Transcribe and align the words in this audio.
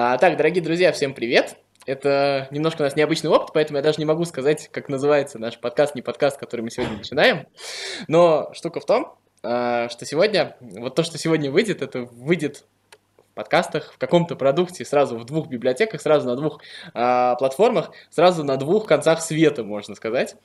А, 0.00 0.16
так, 0.16 0.36
дорогие 0.36 0.62
друзья, 0.62 0.92
всем 0.92 1.12
привет. 1.12 1.56
Это 1.84 2.46
немножко 2.52 2.82
у 2.82 2.84
нас 2.84 2.94
необычный 2.94 3.30
опыт, 3.30 3.50
поэтому 3.52 3.78
я 3.78 3.82
даже 3.82 3.98
не 3.98 4.04
могу 4.04 4.24
сказать, 4.26 4.68
как 4.68 4.88
называется 4.88 5.40
наш 5.40 5.58
подкаст, 5.58 5.96
не 5.96 6.02
подкаст, 6.02 6.38
который 6.38 6.60
мы 6.60 6.70
сегодня 6.70 6.98
начинаем. 6.98 7.48
Но 8.06 8.48
штука 8.54 8.78
в 8.78 8.86
том, 8.86 9.16
а, 9.42 9.88
что 9.88 10.06
сегодня, 10.06 10.56
вот 10.60 10.94
то, 10.94 11.02
что 11.02 11.18
сегодня 11.18 11.50
выйдет, 11.50 11.82
это 11.82 12.02
выйдет 12.02 12.64
в 13.32 13.34
подкастах, 13.34 13.92
в 13.92 13.98
каком-то 13.98 14.36
продукте, 14.36 14.84
сразу 14.84 15.18
в 15.18 15.24
двух 15.24 15.48
библиотеках, 15.48 16.00
сразу 16.00 16.28
на 16.28 16.36
двух 16.36 16.60
а, 16.94 17.34
платформах, 17.34 17.90
сразу 18.08 18.44
на 18.44 18.56
двух 18.56 18.86
концах 18.86 19.20
света, 19.20 19.64
можно 19.64 19.96
сказать. 19.96 20.36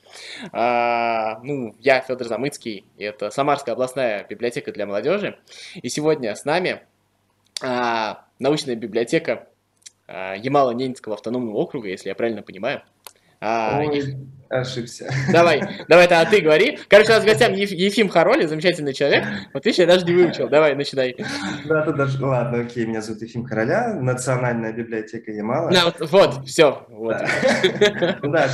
А, 0.50 1.38
ну, 1.44 1.76
я 1.78 2.00
Федор 2.00 2.26
Замыцкий, 2.26 2.86
это 2.98 3.30
Самарская 3.30 3.76
областная 3.76 4.26
библиотека 4.28 4.72
для 4.72 4.84
молодежи. 4.84 5.38
И 5.76 5.88
сегодня 5.90 6.34
с 6.34 6.44
нами 6.44 6.82
а, 7.62 8.24
научная 8.38 8.76
библиотека 8.76 9.48
Ямало-Ненецкого 10.08 11.14
автономного 11.14 11.56
округа, 11.56 11.88
если 11.88 12.08
я 12.08 12.14
правильно 12.14 12.42
понимаю. 12.42 12.82
А, 13.40 13.78
Ой. 13.80 14.16
Ошибся. 14.48 15.10
Давай, 15.32 15.62
давай, 15.88 16.06
а 16.06 16.24
ты 16.24 16.40
говори. 16.40 16.78
Короче, 16.88 17.10
у 17.10 17.14
нас 17.14 17.22
в 17.22 17.26
гостях 17.26 17.50
Еф... 17.52 17.70
Ефим 17.70 18.08
Хароли, 18.08 18.46
замечательный 18.46 18.92
человек. 18.92 19.24
Вот 19.52 19.64
видишь, 19.64 19.78
я 19.78 19.86
даже 19.86 20.04
не 20.04 20.12
выучил. 20.12 20.48
Давай, 20.48 20.74
начинай. 20.74 21.16
Да, 21.66 21.82
ты 21.82 21.92
даже... 21.92 22.24
Ладно, 22.24 22.60
окей, 22.60 22.86
меня 22.86 23.02
зовут 23.02 23.22
Ефим 23.22 23.44
Хороля, 23.44 23.94
Национальная 23.94 24.72
библиотека 24.72 25.30
Ямала. 25.30 25.70
Да, 25.70 25.84
вот, 25.84 26.10
вот 26.10 26.46
все. 26.46 26.86
Вот. 26.88 27.16
Да, 28.22 28.48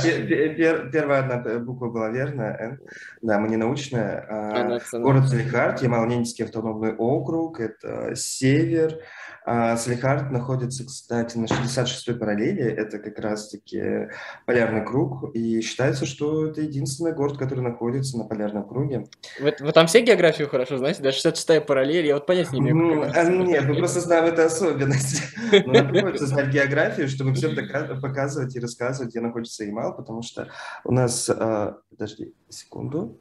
первая 0.91 1.19
одна 1.21 1.59
буква 1.59 1.89
была 1.89 2.09
верная. 2.09 2.79
Да, 3.21 3.39
мы 3.39 3.47
не 3.49 3.57
научная. 3.57 4.25
А 4.29 4.79
город 4.97 5.27
Салихард, 5.27 5.81
Ямало-Ненецкий 5.81 6.45
автономный 6.45 6.93
округ, 6.93 7.59
это 7.59 8.15
север, 8.15 8.99
а 9.43 9.75
Салихард 9.75 10.29
находится, 10.31 10.85
кстати, 10.85 11.35
на 11.35 11.45
66-й 11.45 12.13
параллели. 12.13 12.63
Это 12.63 12.99
как 12.99 13.17
раз-таки 13.17 14.09
полярный 14.45 14.85
круг. 14.85 15.35
И 15.35 15.61
считается, 15.61 15.80
что 16.05 16.47
это 16.47 16.61
единственный 16.61 17.13
город, 17.13 17.37
который 17.37 17.61
находится 17.61 18.17
на 18.17 18.25
полярном 18.25 18.67
круге. 18.67 19.07
Вы, 19.39 19.55
вы 19.59 19.71
там 19.71 19.87
все 19.87 20.01
географию 20.01 20.49
хорошо 20.49 20.77
знаете? 20.77 21.01
Да, 21.01 21.09
66-я 21.09 21.61
параллель, 21.61 22.05
я 22.05 22.15
вот 22.15 22.25
понять 22.25 22.51
не 22.51 22.59
имею. 22.59 22.75
Ну, 22.75 23.03
а, 23.03 23.23
нет, 23.23 23.65
мы 23.65 23.75
просто 23.75 23.99
знаем 24.01 24.25
эту 24.25 24.43
особенность. 24.43 25.21
Но 25.65 25.73
нам 25.73 25.89
приходится 25.89 26.27
знать 26.27 26.49
географию, 26.49 27.07
чтобы 27.07 27.33
всем 27.33 27.55
показывать 28.01 28.55
и 28.55 28.59
рассказывать, 28.59 29.11
где 29.11 29.21
находится 29.21 29.63
Ямал, 29.63 29.95
потому 29.95 30.21
что 30.21 30.49
у 30.83 30.91
нас... 30.91 31.29
А, 31.29 31.77
подожди 31.89 32.33
секунду. 32.49 33.19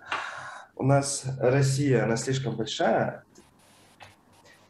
У 0.77 0.84
нас 0.84 1.25
Россия, 1.38 2.05
она 2.05 2.16
слишком 2.16 2.56
большая, 2.56 3.25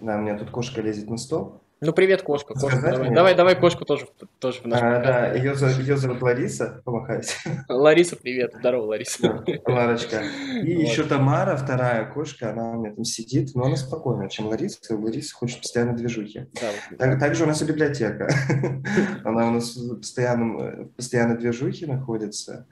да, 0.00 0.16
у 0.16 0.20
меня 0.20 0.38
тут 0.38 0.50
кошка 0.50 0.80
лезет 0.80 1.11
на 1.11 1.18
стол. 1.18 1.61
Ну, 1.83 1.95
привет, 1.95 2.20
кошка. 2.20 2.53
кошка 2.53 2.78
давай. 2.78 3.14
давай, 3.14 3.34
давай 3.34 3.59
кошку 3.59 3.86
тоже, 3.86 4.06
тоже 4.39 4.61
в 4.61 4.67
наш 4.67 4.81
а, 4.83 5.00
Да, 5.00 5.33
ее, 5.33 5.55
ее 5.78 5.97
зовут 5.97 6.20
Лариса, 6.20 6.83
помахайся. 6.84 7.34
Лариса, 7.70 8.17
привет. 8.17 8.53
Здорово, 8.59 8.84
Лариса. 8.84 9.42
Да, 9.47 9.73
Ларочка. 9.73 10.20
И 10.62 10.77
вот. 10.77 10.83
еще 10.83 11.05
Тамара, 11.05 11.56
вторая 11.56 12.05
кошка, 12.05 12.51
она 12.51 12.73
у 12.73 12.83
меня 12.83 12.95
там 12.95 13.05
сидит, 13.05 13.55
но 13.55 13.64
она 13.64 13.77
спокойная, 13.77 14.28
чем 14.28 14.48
Лариса. 14.48 14.95
Лариса 14.95 15.34
хочет 15.34 15.62
постоянно 15.62 15.95
движухи. 15.95 16.48
Да, 16.61 16.69
вот, 16.91 16.98
так, 16.98 17.19
также 17.19 17.45
у 17.45 17.47
нас 17.47 17.62
и 17.62 17.64
библиотека. 17.64 18.28
Она 19.25 19.48
у 19.48 19.53
нас 19.53 19.70
постоянно, 19.70 20.91
постоянно 20.97 21.39
движухи 21.39 21.86
находится. 21.86 22.67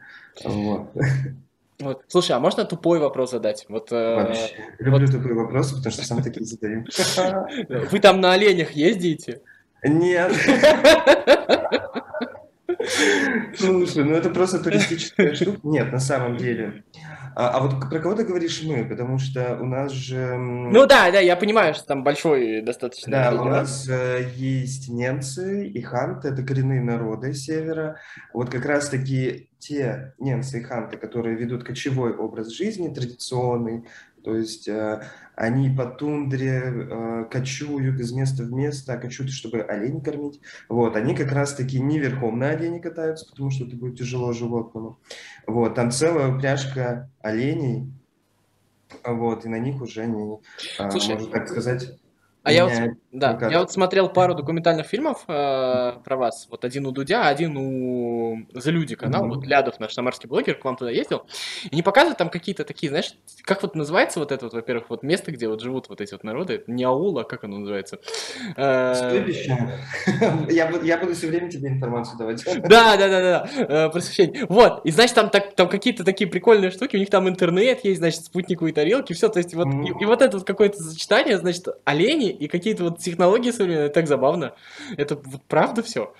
Вот. 0.44 0.90
Вот. 1.80 2.02
Слушай, 2.08 2.32
а 2.32 2.40
можно 2.40 2.64
тупой 2.64 2.98
вопрос 2.98 3.30
задать? 3.30 3.64
Вот, 3.68 3.92
э, 3.92 4.34
Люблю 4.80 5.06
вот... 5.06 5.12
тупые 5.12 5.34
вопросы, 5.34 5.76
потому 5.76 5.92
что 5.92 6.04
сам 6.04 6.22
такие 6.22 6.44
задаю. 6.44 6.84
Вы 7.90 8.00
там 8.00 8.20
на 8.20 8.32
оленях 8.32 8.72
ездите? 8.72 9.42
Нет. 9.84 10.32
Слушай, 13.56 14.04
ну 14.04 14.14
это 14.14 14.30
просто 14.30 14.58
туристическая 14.62 15.34
штука. 15.34 15.58
Нет, 15.62 15.92
на 15.92 15.98
самом 15.98 16.36
деле. 16.36 16.84
А, 17.34 17.50
а 17.50 17.60
вот 17.60 17.88
про 17.88 18.00
кого 18.00 18.14
ты 18.14 18.24
говоришь 18.24 18.62
мы? 18.64 18.84
Потому 18.84 19.18
что 19.18 19.56
у 19.60 19.64
нас 19.64 19.92
же... 19.92 20.36
Ну 20.36 20.86
да, 20.86 21.10
да, 21.12 21.20
я 21.20 21.36
понимаю, 21.36 21.72
что 21.74 21.86
там 21.86 22.02
большой 22.02 22.62
достаточно. 22.62 23.12
Да, 23.12 23.30
регион. 23.30 23.46
у 23.46 23.50
нас 23.50 23.88
э, 23.88 24.26
есть 24.34 24.88
немцы 24.88 25.68
и 25.68 25.80
ханты, 25.80 26.28
это 26.28 26.42
коренные 26.42 26.80
народы 26.80 27.32
севера. 27.34 28.00
Вот 28.32 28.50
как 28.50 28.64
раз-таки 28.64 29.50
те 29.60 30.14
немцы 30.18 30.58
и 30.58 30.62
ханты, 30.64 30.96
которые 30.96 31.36
ведут 31.36 31.62
кочевой 31.62 32.12
образ 32.12 32.48
жизни 32.48 32.92
традиционный, 32.92 33.84
то 34.22 34.34
есть 34.36 34.68
э, 34.68 35.02
они 35.34 35.70
по 35.70 35.86
тундре 35.86 36.62
э, 36.64 37.24
кочуют 37.30 38.00
из 38.00 38.12
места 38.12 38.42
в 38.42 38.52
место, 38.52 38.94
а 38.94 38.98
кочуют, 38.98 39.30
чтобы 39.30 39.62
олень 39.62 40.00
кормить. 40.00 40.40
Вот, 40.68 40.96
они 40.96 41.14
как 41.14 41.32
раз-таки 41.32 41.80
не 41.80 41.98
верхом 41.98 42.38
на 42.38 42.50
олене 42.50 42.80
катаются, 42.80 43.26
потому 43.28 43.50
что 43.50 43.64
это 43.64 43.76
будет 43.76 43.98
тяжело 43.98 44.32
животному. 44.32 44.98
Вот, 45.46 45.74
там 45.74 45.90
целая 45.90 46.34
упряжка 46.34 47.10
оленей, 47.20 47.92
вот, 49.04 49.44
и 49.44 49.48
на 49.48 49.58
них 49.58 49.80
уже 49.80 50.06
не, 50.06 50.38
э, 50.78 50.90
Слушай, 50.90 51.14
можно 51.14 51.30
так 51.30 51.48
сказать, 51.48 51.98
а 52.42 52.52
я 52.52 52.64
вот, 52.64 52.96
да, 53.10 53.38
я 53.50 53.60
вот 53.60 53.72
смотрел 53.72 54.10
пару 54.10 54.34
документальных 54.34 54.86
фильмов 54.86 55.24
э, 55.28 55.92
про 56.04 56.16
вас. 56.16 56.46
Вот 56.50 56.66
один 56.66 56.84
у 56.84 56.90
Дудя, 56.90 57.26
один 57.26 57.56
у 57.56 58.40
The 58.52 58.70
Люди 58.70 58.96
канал. 58.96 59.24
Mm-hmm. 59.24 59.34
Вот 59.34 59.46
Лядов, 59.46 59.80
наш 59.80 59.94
самарский 59.94 60.28
блогер, 60.28 60.56
к 60.56 60.64
вам 60.64 60.76
туда 60.76 60.90
ездил. 60.90 61.26
И 61.70 61.74
не 61.74 61.82
показывают 61.82 62.18
там 62.18 62.28
какие-то 62.28 62.64
такие, 62.64 62.90
знаешь, 62.90 63.14
как 63.44 63.62
вот 63.62 63.74
называется 63.74 64.20
вот 64.20 64.30
это 64.30 64.44
вот, 64.44 64.52
во-первых, 64.52 64.90
вот 64.90 65.02
место, 65.02 65.32
где 65.32 65.48
вот 65.48 65.62
живут 65.62 65.88
вот 65.88 66.02
эти 66.02 66.12
вот 66.12 66.22
народы. 66.22 66.64
Не 66.66 66.84
аул, 66.84 67.18
а 67.18 67.24
как 67.24 67.44
оно 67.44 67.56
называется? 67.56 67.98
Э, 68.56 69.24
я, 70.50 70.70
я 70.82 70.98
буду 70.98 71.14
все 71.14 71.28
время 71.28 71.50
тебе 71.50 71.68
информацию 71.68 72.18
давать. 72.18 72.44
Да, 72.68 72.96
да, 72.96 73.08
да, 73.08 73.20
да, 73.20 73.48
э, 73.56 73.88
просвещение. 73.90 74.44
Вот, 74.48 74.84
и 74.84 74.90
значит, 74.90 75.14
там, 75.14 75.30
так, 75.30 75.54
там 75.54 75.68
какие-то 75.68 76.04
такие 76.04 76.28
прикольные 76.28 76.70
штуки, 76.70 76.96
у 76.96 76.98
них 76.98 77.08
там 77.08 77.26
интернет 77.28 77.84
есть, 77.84 77.98
значит, 77.98 78.24
спутниковые 78.24 78.74
тарелки, 78.74 79.14
все, 79.14 79.28
то 79.28 79.38
есть 79.38 79.54
вот, 79.54 79.68
и, 79.68 80.02
и 80.02 80.04
вот 80.04 80.20
это 80.20 80.36
вот 80.36 80.46
какое-то 80.46 80.76
сочетание, 80.76 81.38
значит, 81.38 81.68
олени 81.84 82.30
и 82.30 82.48
какие-то 82.48 82.84
вот 82.84 82.97
технологии 82.98 83.50
современные, 83.50 83.88
так 83.90 84.06
забавно. 84.06 84.54
Это 84.96 85.16
вот 85.16 85.42
правда 85.46 85.82
все? 85.82 86.14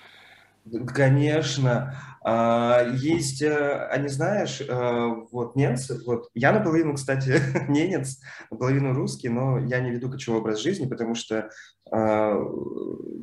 Конечно. 0.87 1.95
А, 2.21 2.83
есть, 2.95 3.41
э, 3.41 3.87
а 3.89 3.97
не 3.97 4.09
знаешь, 4.09 4.61
э, 4.61 5.07
вот 5.31 5.55
немцы, 5.55 6.01
вот 6.05 6.29
я 6.33 6.51
наполовину, 6.51 6.95
кстати, 6.95 7.39
ненец, 7.69 8.19
наполовину 8.51 8.93
русский, 8.93 9.29
но 9.29 9.57
я 9.57 9.79
не 9.79 9.91
веду 9.91 10.09
кочевой 10.09 10.39
образ 10.39 10.59
жизни, 10.59 10.87
потому 10.87 11.15
что, 11.15 11.49
а, 11.91 12.35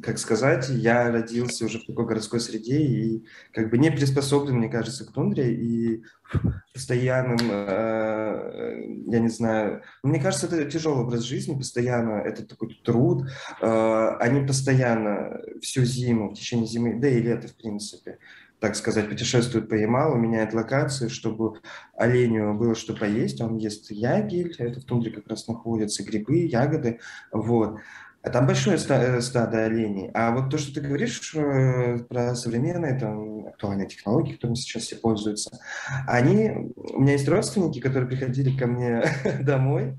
как 0.03 0.19
сказать, 0.19 0.69
я 0.71 1.11
родился 1.11 1.67
уже 1.67 1.79
в 1.79 1.87
такой 1.87 2.07
городской 2.07 2.41
среде 2.41 2.79
и 2.79 3.25
как 3.53 3.71
бы 3.71 3.77
не 3.79 3.91
приспособлен, 3.91 4.57
мне 4.57 4.69
кажется, 4.71 5.05
к 5.05 5.13
тундре 5.13 5.55
и 5.55 6.03
постоянным, 6.73 7.39
э, 7.51 8.83
я 9.09 9.19
не 9.19 9.29
знаю, 9.29 9.83
мне 10.03 10.21
кажется, 10.21 10.47
это 10.47 10.71
тяжелый 10.71 11.05
образ 11.05 11.21
жизни, 11.21 11.57
постоянно 11.57 12.23
это 12.23 12.47
такой 12.47 12.81
труд, 12.85 13.29
они 13.61 14.47
постоянно 14.47 15.41
всю 15.61 15.85
зиму, 15.85 16.31
в 16.31 16.35
течение 16.35 16.67
зимы, 16.67 16.99
да 16.99 17.09
и 17.09 17.21
лета, 17.21 17.49
в 17.49 17.57
принципе, 17.57 18.19
так 18.61 18.75
сказать, 18.77 19.09
путешествует 19.09 19.69
по 19.69 19.75
Ямалу, 19.75 20.17
меняет 20.17 20.55
локации, 20.55 21.09
чтобы 21.09 21.61
оленю 21.97 22.55
было 22.55 22.75
что 22.75 22.95
поесть. 22.95 23.41
Он 23.41 23.57
ест 23.57 23.91
ягель, 23.91 24.55
это 24.59 24.81
в 24.81 24.85
тундре 24.85 25.13
как 25.13 25.29
раз 25.29 25.47
находятся, 25.47 26.05
грибы, 26.05 26.47
ягоды. 26.47 27.01
Вот. 27.33 27.79
А 28.27 28.31
там 28.31 28.45
большое 28.45 28.77
э, 28.77 29.21
стадо 29.21 29.67
оленей. 29.67 30.11
А 30.13 30.33
вот 30.33 30.51
то, 30.51 30.59
что 30.59 30.75
ты 30.75 30.81
говоришь 30.81 31.33
э, 31.37 31.99
про 32.09 32.35
современные 32.35 32.99
там, 32.99 33.47
актуальные 33.47 33.87
технологии, 33.87 34.33
которыми 34.33 34.57
сейчас 34.57 34.83
все 34.83 34.97
пользуются, 34.97 35.57
они... 36.09 36.73
У 36.75 37.03
меня 37.03 37.13
есть 37.13 37.29
родственники, 37.29 37.79
которые 37.79 38.09
приходили 38.09 38.57
ко 38.59 38.67
мне 38.67 39.05
домой, 39.43 39.97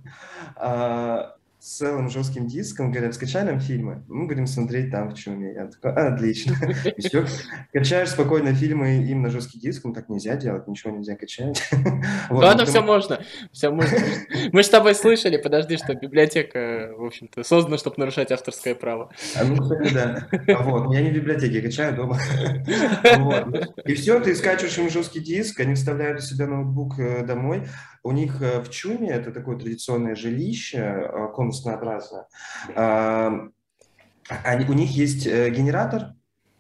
а, 0.58 1.38
с 1.60 1.78
целым 1.78 2.10
жестким 2.10 2.48
диском, 2.48 2.92
говорят, 2.92 3.16
скачай 3.16 3.44
нам 3.44 3.60
фильмы. 3.60 4.04
Мы 4.08 4.28
будем 4.28 4.46
смотреть 4.46 4.92
там 4.92 5.10
в 5.10 5.16
чуме. 5.16 5.54
Я 5.54 5.66
такой, 5.66 5.92
а, 5.92 6.14
отлично. 6.14 6.56
И 6.98 7.02
все. 7.02 7.26
Качаешь 7.74 8.10
спокойно 8.10 8.54
фильмы 8.54 9.04
им 9.04 9.24
на 9.24 9.30
жесткий 9.30 9.60
диск, 9.60 9.84
ну 9.84 9.94
так 9.94 10.08
нельзя 10.08 10.36
делать, 10.36 10.68
ничего 10.68 10.96
нельзя 10.96 11.16
качать. 11.16 11.62
Вот, 12.30 12.44
Ладно, 12.44 12.66
все 12.66 12.82
можно. 12.82 13.20
Все 13.52 13.70
можно. 13.70 13.98
Мы 14.52 14.62
с 14.62 14.70
тобой 14.70 14.94
слышали, 14.96 15.38
подожди, 15.38 15.78
что 15.78 15.96
библиотека, 15.96 16.92
в 16.98 17.06
общем-то, 17.06 17.44
создана, 17.44 17.78
чтобы 17.78 17.96
нарушать 17.98 18.32
авторское 18.32 18.76
право. 18.76 19.12
А 19.36 19.46
ну, 19.46 19.58
кстати, 19.58 19.94
да. 19.94 20.28
А 20.48 20.64
вот, 20.64 20.94
я 20.94 21.02
не 21.02 21.10
в 21.10 21.14
библиотеке, 21.14 21.62
качаю 21.62 21.96
дома. 21.96 22.18
Вот. 23.18 23.74
И 23.86 23.94
все, 23.96 24.20
ты 24.20 24.36
скачиваешь 24.36 24.78
им 24.78 24.90
жесткий 24.90 25.20
диск, 25.20 25.60
они 25.60 25.76
вставляют 25.76 26.20
у 26.20 26.22
себя 26.22 26.48
ноутбук 26.48 27.00
э, 27.00 27.26
домой, 27.26 27.64
у 28.08 28.14
них 28.14 28.42
э, 28.42 28.62
в 28.62 28.70
Чуме, 28.70 29.10
это 29.10 29.32
такое 29.32 29.58
традиционное 29.58 30.16
жилище, 30.16 30.78
э, 30.78 31.28
конуснообразное, 31.64 32.28
они, 34.30 34.66
у 34.66 34.74
них 34.74 34.92
есть 34.92 35.26
э, 35.26 35.50
генератор, 35.50 36.14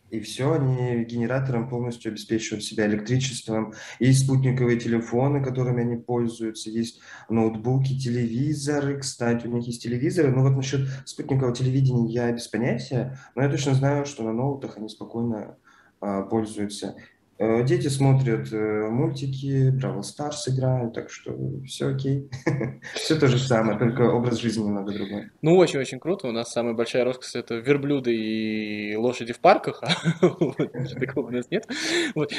И 0.09 0.21
все, 0.21 0.53
они 0.53 1.03
генератором 1.03 1.67
полностью 1.67 2.11
обеспечивают 2.11 2.63
себя 2.63 2.85
электричеством. 2.87 3.73
Есть 3.99 4.23
спутниковые 4.23 4.79
телефоны, 4.79 5.43
которыми 5.43 5.81
они 5.81 5.97
пользуются, 5.97 6.69
есть 6.69 7.01
ноутбуки, 7.27 7.99
телевизоры. 7.99 8.99
Кстати, 8.99 9.47
у 9.47 9.51
них 9.51 9.67
есть 9.67 9.83
телевизоры. 9.83 10.31
Но 10.31 10.43
вот 10.43 10.55
насчет 10.55 10.87
спутникового 11.05 11.53
телевидения 11.53 12.09
я 12.09 12.31
без 12.31 12.47
понятия, 12.47 13.19
но 13.35 13.43
я 13.43 13.49
точно 13.49 13.73
знаю, 13.73 14.05
что 14.05 14.23
на 14.23 14.31
ноутах 14.31 14.77
они 14.77 14.87
спокойно 14.87 15.57
а, 15.99 16.21
пользуются. 16.21 16.95
Э, 17.39 17.63
дети 17.63 17.87
смотрят 17.87 18.51
э, 18.51 18.89
мультики, 18.89 19.69
Бравл 19.69 20.01
Старс 20.01 20.47
играют, 20.47 20.93
так 20.93 21.11
что 21.11 21.35
все 21.65 21.89
окей. 21.89 22.29
все 22.95 23.15
то 23.15 23.27
же 23.27 23.37
самое, 23.37 23.77
только 23.77 24.01
образ 24.11 24.39
жизни 24.39 24.63
немного 24.63 24.91
другой. 24.91 25.29
Ну, 25.43 25.55
очень-очень 25.55 25.99
круто. 25.99 26.27
У 26.27 26.31
нас 26.31 26.51
самая 26.51 26.73
большая 26.73 27.03
роскошь– 27.03 27.31
это 27.35 27.55
верблюды 27.55 28.15
и 28.15 28.95
лошади 28.95 29.33
в 29.33 29.39
парках, 29.39 29.83
такого 30.99 31.27
у 31.27 31.31
нас 31.31 31.45
нет. 31.51 31.67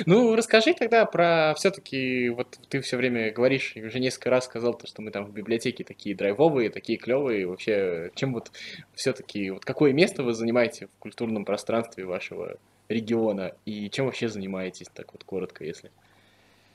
Ну, 0.06 0.35
расскажи 0.35 0.75
тогда 0.75 1.05
про 1.06 1.55
все-таки, 1.56 2.31
вот 2.31 2.59
ты 2.69 2.81
все 2.81 2.97
время 2.97 3.33
говоришь, 3.33 3.75
уже 3.77 4.01
несколько 4.01 4.31
раз 4.31 4.47
сказал, 4.47 4.75
то, 4.75 4.87
что 4.89 5.03
мы 5.03 5.12
там 5.12 5.27
в 5.27 5.33
библиотеке 5.33 5.85
такие 5.85 6.17
драйвовые, 6.17 6.71
такие 6.71 6.99
клевые. 6.99 7.47
Вообще, 7.47 8.11
чем 8.15 8.35
вот 8.35 8.51
все-таки, 8.94 9.51
вот 9.51 9.65
какое 9.65 9.93
место 9.93 10.25
вы 10.25 10.35
занимаете 10.35 10.87
в 10.87 10.99
культурном 10.99 11.44
пространстве 11.44 12.05
вашего 12.05 12.56
региона 12.88 13.52
и 13.64 13.90
чем 13.90 14.06
вообще 14.06 14.29
занимаетесь, 14.29 14.88
так 14.93 15.12
вот 15.12 15.25
коротко, 15.25 15.64
если? 15.64 15.90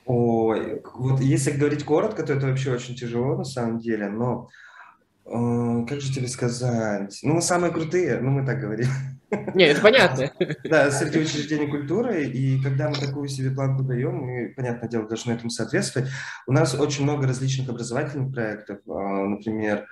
Ой, 0.06 0.82
вот 0.96 1.22
если 1.22 1.52
говорить 1.52 1.86
коротко, 1.86 2.24
то 2.24 2.34
это 2.34 2.48
вообще 2.48 2.74
очень 2.74 2.96
тяжело 2.96 3.38
на 3.38 3.46
самом 3.46 3.80
деле, 3.80 4.10
но 4.10 4.50
э, 5.26 5.86
как 5.88 6.02
же 6.02 6.14
тебе 6.14 6.28
сказать? 6.28 7.20
Ну, 7.24 7.36
мы 7.36 7.42
самые 7.42 7.72
крутые, 7.72 8.20
ну, 8.20 8.32
мы 8.32 8.46
так 8.46 8.60
говорим. 8.60 8.88
Не, 9.56 9.66
это 9.66 9.82
понятно. 9.82 10.32
Да, 10.66 10.92
среди 10.92 11.20
учреждений 11.20 11.68
культуры, 11.68 12.26
и 12.26 12.62
когда 12.62 12.90
мы 12.90 12.96
такую 12.96 13.30
себе 13.30 13.52
планку 13.52 13.84
даем, 13.84 14.16
мы, 14.16 14.54
понятное 14.56 14.90
дело, 14.90 15.08
должны 15.08 15.32
этому 15.32 15.50
соответствовать. 15.50 16.10
У 16.48 16.52
нас 16.52 16.76
очень 16.76 17.04
много 17.04 17.26
различных 17.26 17.70
образовательных 17.70 18.34
проектов, 18.34 18.80
а, 18.88 19.26
например, 19.26 19.88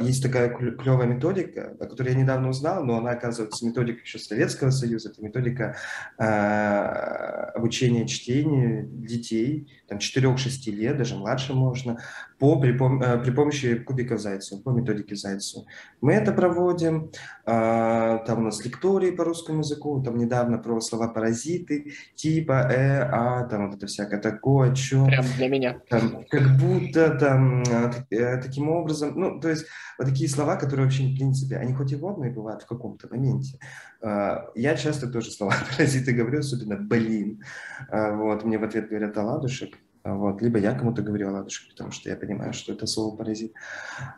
есть 0.00 0.22
такая 0.22 0.48
клевая 0.50 1.06
методика, 1.06 1.76
о 1.78 1.86
которой 1.86 2.12
я 2.12 2.18
недавно 2.18 2.48
узнал, 2.48 2.84
но 2.84 2.96
она, 2.96 3.10
оказывается, 3.10 3.66
методика 3.66 4.00
еще 4.02 4.18
Советского 4.18 4.70
Союза. 4.70 5.10
Это 5.10 5.22
методика 5.22 5.76
а, 6.18 7.50
обучения 7.54 8.06
чтению 8.06 8.86
детей, 8.86 9.68
там, 9.88 9.98
4-6 9.98 10.70
лет, 10.70 10.96
даже 10.96 11.16
младше 11.16 11.52
можно, 11.52 11.98
по, 12.38 12.58
при, 12.58 12.72
э, 12.72 13.22
при 13.22 13.30
помощи 13.30 13.74
кубиков 13.76 14.20
Зайцева, 14.20 14.60
по 14.60 14.70
методике 14.70 15.14
Зайцева. 15.14 15.66
Мы 16.00 16.14
это 16.14 16.32
проводим, 16.32 17.10
а, 17.44 18.18
там 18.18 18.40
у 18.40 18.42
нас 18.42 18.64
лектории 18.64 19.10
по 19.10 19.24
русскому 19.24 19.58
языку, 19.60 20.02
там 20.02 20.16
недавно 20.16 20.58
про 20.58 20.80
слова 20.80 21.08
паразиты, 21.08 21.92
типа, 22.14 22.70
э, 22.72 23.02
а, 23.02 23.44
там 23.44 23.66
вот 23.68 23.76
это 23.76 23.86
всякое 23.86 24.20
такое, 24.20 24.74
что. 24.74 25.04
Прям 25.04 25.24
для 25.36 25.48
меня. 25.48 25.80
Там, 25.90 26.24
как 26.30 26.56
будто 26.58 27.10
там 27.18 27.62
э, 28.10 28.40
таким 28.42 28.70
образом, 28.70 29.12
ну, 29.16 29.38
то 29.38 29.48
есть 29.50 29.66
вот 29.98 30.06
такие 30.06 30.28
слова, 30.28 30.56
которые 30.56 30.86
вообще, 30.86 31.04
в 31.04 31.14
принципе, 31.14 31.56
они 31.56 31.74
хоть 31.74 31.92
и 31.92 31.96
водные 31.96 32.30
бывают 32.30 32.62
в 32.62 32.66
каком-то 32.66 33.08
моменте. 33.08 33.58
А, 34.02 34.50
я 34.54 34.76
часто 34.76 35.10
тоже 35.10 35.30
слова 35.30 35.54
паразиты 35.70 36.12
говорю, 36.12 36.40
особенно 36.40 36.76
«блин». 36.76 37.42
А, 37.88 38.14
вот, 38.14 38.44
мне 38.44 38.58
в 38.58 38.64
ответ 38.64 38.88
говорят 38.88 39.16
«оладушек», 39.16 39.76
вот. 40.02 40.40
Либо 40.40 40.58
я 40.58 40.74
кому-то 40.74 41.02
говорю 41.02 41.28
оладушек, 41.28 41.70
потому 41.70 41.90
что 41.90 42.08
я 42.08 42.16
понимаю, 42.16 42.52
что 42.52 42.72
это 42.72 42.86
слово 42.86 43.16
паразит. 43.16 43.52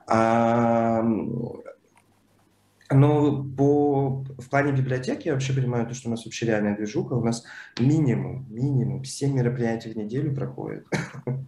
А, 0.06 1.02
но 2.94 3.44
по, 3.56 4.24
в 4.38 4.48
плане 4.48 4.72
библиотеки 4.72 5.26
я 5.26 5.32
вообще 5.32 5.52
понимаю 5.52 5.86
то, 5.86 5.94
что 5.94 6.08
у 6.08 6.10
нас 6.10 6.24
вообще 6.24 6.46
реальная 6.46 6.76
движуха. 6.76 7.14
У 7.14 7.24
нас 7.24 7.44
минимум, 7.80 8.46
минимум 8.50 9.04
7 9.04 9.34
мероприятий 9.34 9.92
в 9.92 9.96
неделю 9.96 10.34
проходит. 10.34 10.86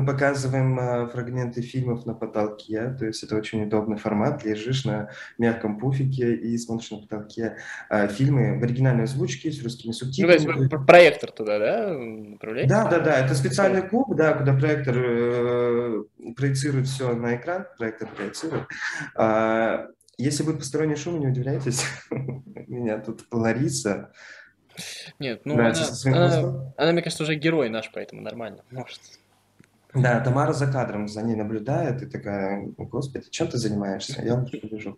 Мы 0.00 0.06
показываем 0.06 0.80
э, 0.80 1.08
фрагменты 1.08 1.60
фильмов 1.60 2.06
на 2.06 2.14
потолке, 2.14 2.96
то 2.98 3.04
есть 3.04 3.22
это 3.22 3.36
очень 3.36 3.64
удобный 3.64 3.98
формат. 3.98 4.42
Лежишь 4.46 4.86
на 4.86 5.10
мягком 5.36 5.78
пуфике 5.78 6.34
и 6.34 6.56
смотришь 6.56 6.90
на 6.90 6.98
потолке 7.00 7.58
э, 7.90 8.08
фильмы 8.08 8.58
в 8.58 8.64
оригинальной 8.64 9.04
озвучке 9.04 9.52
с 9.52 9.62
русскими 9.62 9.92
субтитрами. 9.92 10.38
Ну, 10.38 10.68
то 10.68 10.74
есть 10.74 10.86
проектор 10.86 11.30
туда, 11.32 11.58
да, 11.58 11.92
направляете? 11.92 12.70
Да, 12.70 12.88
да, 12.88 13.00
да. 13.00 13.18
Это 13.26 13.34
специальный 13.34 13.82
клуб, 13.82 14.16
да, 14.16 14.32
куда 14.32 14.54
проектор 14.54 14.94
э, 14.96 16.02
проецирует 16.34 16.86
все 16.86 17.14
на 17.14 17.36
экран, 17.36 17.66
проектор 17.76 18.08
проецирует. 18.08 18.64
А, 19.16 19.88
если 20.16 20.44
будет 20.44 20.60
посторонний 20.60 20.96
шум, 20.96 21.20
не 21.20 21.26
удивляйтесь. 21.26 21.84
Меня 22.10 23.00
тут 23.00 23.26
Лариса 23.30 24.12
нет, 25.18 25.42
ну 25.44 25.54
она, 25.54 25.74
она, 26.06 26.72
она, 26.78 26.92
мне 26.92 27.02
кажется, 27.02 27.24
уже 27.24 27.34
герой 27.34 27.68
наш, 27.68 27.90
поэтому 27.92 28.22
нормально. 28.22 28.64
Может. 28.70 29.00
Да, 29.94 30.20
Тамара 30.20 30.52
за 30.52 30.66
кадром 30.66 31.08
за 31.08 31.22
ней 31.22 31.34
наблюдает 31.34 32.02
и 32.02 32.06
такая, 32.06 32.64
господи, 32.76 33.26
чем 33.30 33.48
ты 33.48 33.58
занимаешься? 33.58 34.22
Я 34.22 34.36
лучше 34.36 34.60
побежу. 34.60 34.96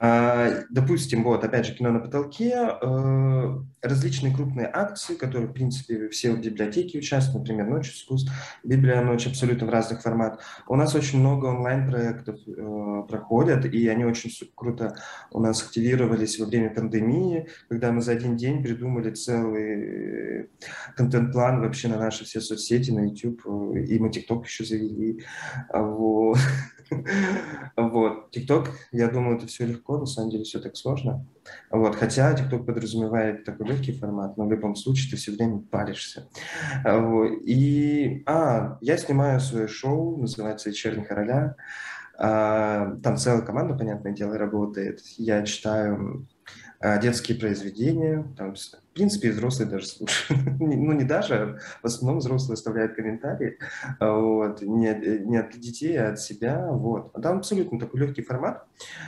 А, 0.00 0.64
допустим, 0.70 1.22
вот, 1.22 1.44
опять 1.44 1.66
же, 1.66 1.74
кино 1.74 1.90
на 1.92 2.00
потолке, 2.00 2.54
э, 2.82 3.58
различные 3.82 4.34
крупные 4.34 4.68
акции, 4.72 5.14
которые, 5.14 5.48
в 5.48 5.52
принципе, 5.52 6.08
все 6.08 6.32
в 6.32 6.40
библиотеке 6.40 6.98
участвуют, 6.98 7.48
например, 7.48 7.68
Ночь 7.70 7.90
искусств, 7.90 8.32
Библия 8.64 9.00
Ночь, 9.02 9.26
абсолютно 9.26 9.66
в 9.66 9.70
разных 9.70 10.02
форматах. 10.02 10.40
У 10.66 10.74
нас 10.74 10.94
очень 10.94 11.20
много 11.20 11.46
онлайн-проектов 11.46 12.36
э, 12.46 13.02
проходят, 13.08 13.64
и 13.64 13.88
они 13.88 14.04
очень 14.04 14.30
круто 14.54 14.96
у 15.30 15.40
нас 15.40 15.62
активировались 15.62 16.38
во 16.38 16.46
время 16.46 16.70
пандемии, 16.70 17.46
когда 17.68 17.92
мы 17.92 18.02
за 18.02 18.12
один 18.12 18.36
день 18.36 18.62
придумали 18.62 19.12
целый 19.12 20.50
контент-план 20.96 21.60
вообще 21.60 21.88
на 21.88 21.98
наши 21.98 22.24
все 22.24 22.40
соцсети, 22.40 22.90
на 22.90 23.06
YouTube 23.06 23.42
э, 23.46 23.84
и 23.84 23.99
мы 24.00 24.10
ТикТок 24.10 24.46
еще 24.46 24.64
завели. 24.64 25.24
А 25.68 25.82
вот. 27.76 28.30
ТикТок, 28.30 28.70
я 28.92 29.08
думаю, 29.08 29.36
это 29.36 29.46
все 29.46 29.66
легко, 29.66 29.98
на 29.98 30.06
самом 30.06 30.30
деле 30.30 30.44
все 30.44 30.60
так 30.60 30.76
сложно. 30.76 31.26
Вот. 31.70 31.96
Хотя 31.96 32.34
ТикТок 32.34 32.66
подразумевает 32.66 33.44
такой 33.44 33.68
легкий 33.68 33.92
формат, 33.92 34.36
но 34.36 34.46
в 34.46 34.50
любом 34.50 34.74
случае 34.74 35.10
ты 35.10 35.16
все 35.16 35.32
время 35.32 35.60
паришься. 35.70 36.28
А 36.84 36.98
вот. 36.98 37.30
И, 37.44 38.22
а, 38.26 38.78
я 38.80 38.96
снимаю 38.96 39.40
свое 39.40 39.68
шоу, 39.68 40.16
называется 40.16 40.70
«Вечерний 40.70 41.04
короля». 41.04 41.56
А, 42.22 42.96
там 43.02 43.16
целая 43.16 43.42
команда, 43.42 43.74
понятное 43.74 44.12
дело, 44.12 44.36
работает. 44.36 45.00
Я 45.16 45.42
читаю 45.44 46.26
а, 46.82 46.96
детские 46.96 47.36
произведения, 47.36 48.26
там, 48.38 48.54
в 48.54 48.94
принципе, 48.94 49.32
взрослые 49.32 49.68
даже 49.68 49.86
слушают. 49.86 50.42
ну, 50.58 50.92
не 50.92 51.04
даже, 51.04 51.60
в 51.82 51.86
основном 51.86 52.20
взрослые 52.20 52.54
оставляют 52.54 52.94
комментарии, 52.94 53.58
а, 53.98 54.18
вот, 54.18 54.62
не, 54.62 54.94
не 55.26 55.36
от 55.36 55.50
детей, 55.60 55.98
а 55.98 56.12
от 56.12 56.20
себя, 56.20 56.68
вот. 56.70 57.10
А 57.12 57.20
там 57.20 57.38
абсолютно 57.38 57.78
такой 57.78 58.00
легкий 58.00 58.22
формат. 58.22 58.64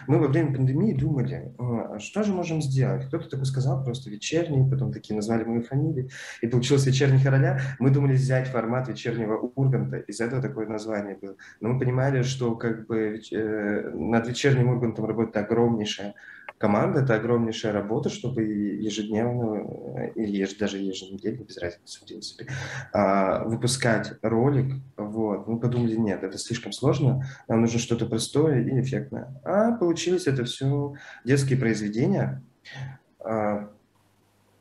Мы 0.07 0.19
во 0.19 0.29
время 0.29 0.55
пандемии 0.55 0.93
думали, 0.93 1.55
а 1.59 1.99
что 1.99 2.23
же 2.25 2.35
можем 2.35 2.61
сделать? 2.61 3.07
Кто-то 3.07 3.31
такой 3.31 3.47
сказал, 3.47 3.83
просто 3.83 4.11
вечерний, 4.11 4.71
потом 4.71 4.93
такие 4.93 5.17
назвали 5.17 5.45
мою 5.45 5.63
фамилию, 5.63 6.11
и 6.43 6.49
получилось 6.49 6.85
вечерний 6.85 7.23
короля. 7.25 7.59
Мы 7.79 7.89
думали 7.89 8.13
взять 8.13 8.49
формат 8.49 8.89
вечернего 8.89 9.51
Урганта, 9.55 9.97
из 9.97 10.21
этого 10.21 10.43
такое 10.43 10.67
название 10.67 11.17
было. 11.17 11.37
Но 11.61 11.71
мы 11.71 11.79
понимали, 11.81 12.21
что 12.21 12.55
как 12.55 12.87
бы 12.87 13.19
э, 13.33 13.91
над 13.95 14.29
вечерним 14.29 14.69
Ургантом 14.69 15.07
работает 15.07 15.39
огромнейшая 15.39 16.15
команда, 16.63 17.01
это 17.01 17.17
огромнейшая 17.17 17.73
работа, 17.73 18.09
чтобы 18.09 18.45
ежедневно 18.45 19.99
э, 19.99 20.13
или 20.15 20.47
даже 20.57 20.79
еженедельно, 20.79 21.43
без 21.43 21.59
разницы, 21.59 22.01
в 22.01 22.07
принципе, 22.07 22.47
а, 22.93 23.43
выпускать 23.45 24.13
ролик. 24.23 24.77
Вот. 24.97 25.49
Мы 25.49 25.59
подумали, 25.59 25.97
нет, 25.97 26.23
это 26.23 26.39
слишком 26.39 26.71
сложно, 26.71 27.27
нам 27.49 27.63
нужно 27.63 27.81
что-то 27.81 28.07
простое 28.07 28.63
и 28.63 28.81
эффектное. 28.81 29.41
А 29.43 29.73
получилось 29.73 30.29
это 30.29 30.45
все 30.45 30.95
детские 31.25 31.59
произведения. 31.59 32.45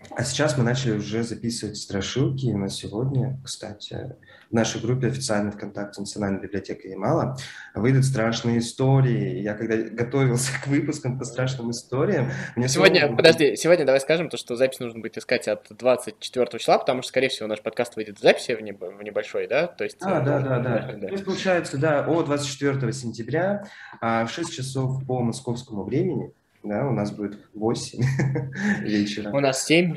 А, 0.09 0.23
сейчас 0.23 0.57
мы 0.57 0.63
начали 0.63 0.97
уже 0.97 1.23
записывать 1.23 1.77
страшилки. 1.77 2.47
на 2.47 2.69
сегодня, 2.69 3.39
кстати, 3.43 4.15
в 4.49 4.53
нашей 4.53 4.81
группе 4.81 5.07
официально 5.07 5.51
ВКонтакте 5.51 6.01
Национальной 6.01 6.41
библиотеки 6.41 6.87
Ямала 6.87 7.37
выйдут 7.73 8.03
страшные 8.03 8.59
истории. 8.59 9.39
Я 9.39 9.53
когда 9.53 9.77
готовился 9.77 10.51
к 10.63 10.67
выпускам 10.67 11.17
по 11.17 11.23
страшным 11.23 11.71
историям... 11.71 12.31
Мне 12.55 12.67
сегодня, 12.67 13.01
снова... 13.01 13.15
подожди, 13.15 13.55
сегодня 13.55 13.85
давай 13.85 14.01
скажем, 14.01 14.29
то, 14.29 14.37
что 14.37 14.55
запись 14.57 14.79
нужно 14.79 14.99
будет 14.99 15.17
искать 15.17 15.47
от 15.47 15.67
24 15.69 16.59
числа, 16.59 16.77
потому 16.79 17.01
что, 17.01 17.09
скорее 17.09 17.29
всего, 17.29 17.47
наш 17.47 17.61
подкаст 17.61 17.95
выйдет 17.95 18.19
в 18.19 18.21
записи 18.21 18.51
в, 18.51 18.61
небольшой, 18.61 19.47
да? 19.47 19.67
То 19.67 19.85
есть, 19.85 19.97
а, 20.01 20.19
да, 20.19 20.39
да, 20.39 20.59
да, 20.59 20.95
да. 20.95 21.07
То 21.07 21.13
есть, 21.13 21.23
получается, 21.23 21.77
да, 21.77 22.05
о 22.05 22.21
24 22.23 22.91
сентября 22.91 23.65
а, 24.01 24.25
в 24.25 24.31
6 24.31 24.53
часов 24.53 25.05
по 25.05 25.21
московскому 25.21 25.83
времени 25.83 26.33
да, 26.63 26.87
у 26.87 26.91
нас 26.91 27.11
будет 27.11 27.39
8 27.53 28.03
вечера. 28.83 29.31
У 29.31 29.39
нас 29.39 29.65
7. 29.65 29.95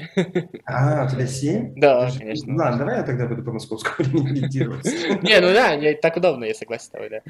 А, 0.65 1.07
у 1.07 1.11
тебя 1.11 1.27
7? 1.27 1.75
Да, 1.77 2.11
конечно. 2.11 2.57
Ладно, 2.57 2.79
давай 2.79 2.97
я 2.99 3.03
тогда 3.03 3.27
буду 3.27 3.43
по 3.43 3.53
московскому 3.53 4.09
времени 4.09 4.31
медитировать. 4.41 4.85
Не, 5.23 5.41
ну 5.41 5.53
да, 5.53 5.77
так 6.01 6.17
удобно, 6.17 6.45
я 6.45 6.55
согласен 6.55 6.87
с 6.87 6.89
тобой, 6.89 7.11
да. 7.11 7.21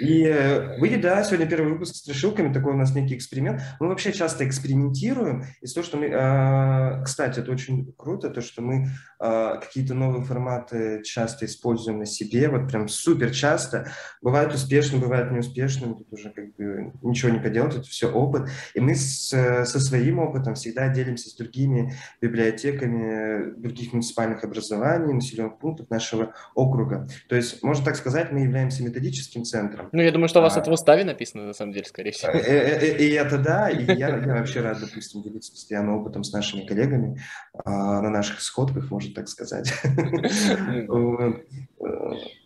И 0.00 0.24
э, 0.24 0.78
выйдет, 0.78 1.02
да, 1.02 1.22
сегодня 1.24 1.46
первый 1.46 1.72
выпуск 1.72 1.94
с 1.94 1.98
страшилками, 1.98 2.52
такой 2.52 2.72
у 2.72 2.76
нас 2.76 2.94
некий 2.94 3.16
эксперимент. 3.16 3.60
Мы 3.78 3.88
вообще 3.88 4.12
часто 4.12 4.46
экспериментируем, 4.46 5.44
из 5.60 5.74
того, 5.74 5.84
что 5.84 5.96
мы... 5.98 6.10
А, 6.14 7.02
кстати, 7.02 7.40
это 7.40 7.50
очень 7.52 7.92
круто, 7.96 8.30
то, 8.30 8.40
что 8.40 8.62
мы 8.62 8.88
а, 9.18 9.56
какие-то 9.56 9.94
новые 9.94 10.24
форматы 10.24 11.02
часто 11.02 11.46
используем 11.46 11.98
на 11.98 12.06
себе, 12.06 12.48
вот 12.48 12.68
прям 12.68 12.88
супер 12.88 13.30
часто. 13.30 13.90
Бывают 14.22 14.54
успешными, 14.54 15.02
бывают 15.02 15.30
неуспешными, 15.30 15.94
тут 15.94 16.12
уже 16.12 16.30
как 16.30 16.54
бы 16.56 16.92
ничего 17.02 17.30
не 17.30 17.38
поделать, 17.38 17.74
это 17.74 17.86
все 17.86 18.10
опыт. 18.10 18.45
И 18.74 18.80
мы 18.80 18.94
с, 18.94 19.28
со 19.28 19.80
своим 19.80 20.18
опытом 20.18 20.54
всегда 20.54 20.88
делимся 20.88 21.30
с 21.30 21.34
другими 21.34 21.94
библиотеками 22.20 23.58
других 23.60 23.92
муниципальных 23.92 24.44
образований, 24.44 25.12
населенных 25.12 25.58
пунктов 25.58 25.90
нашего 25.90 26.34
округа. 26.54 27.08
То 27.28 27.36
есть, 27.36 27.62
можно 27.62 27.84
так 27.84 27.96
сказать, 27.96 28.32
мы 28.32 28.40
являемся 28.40 28.82
методическим 28.82 29.44
центром. 29.44 29.88
Ну, 29.92 30.02
я 30.02 30.12
думаю, 30.12 30.28
что 30.28 30.40
у 30.40 30.42
вас 30.42 30.56
а, 30.56 30.60
это 30.60 30.70
в 30.70 30.74
уставе 30.74 31.04
написано, 31.04 31.46
на 31.46 31.52
самом 31.52 31.72
деле, 31.72 31.86
скорее 31.86 32.12
всего. 32.12 32.32
И, 32.32 32.36
э, 32.36 32.40
э, 32.40 32.78
э, 32.80 32.98
и 32.98 33.10
это 33.12 33.38
да, 33.38 33.70
и 33.70 33.84
я, 33.84 34.08
я 34.08 34.34
вообще 34.34 34.60
рад, 34.60 34.78
допустим, 34.80 35.22
делиться 35.22 35.52
постоянно 35.52 35.96
опытом 35.96 36.24
с 36.24 36.32
нашими 36.32 36.66
коллегами 36.66 37.20
а, 37.64 38.00
на 38.00 38.10
наших 38.10 38.40
сходках, 38.40 38.90
можно 38.90 39.14
так 39.14 39.28
сказать. 39.28 39.72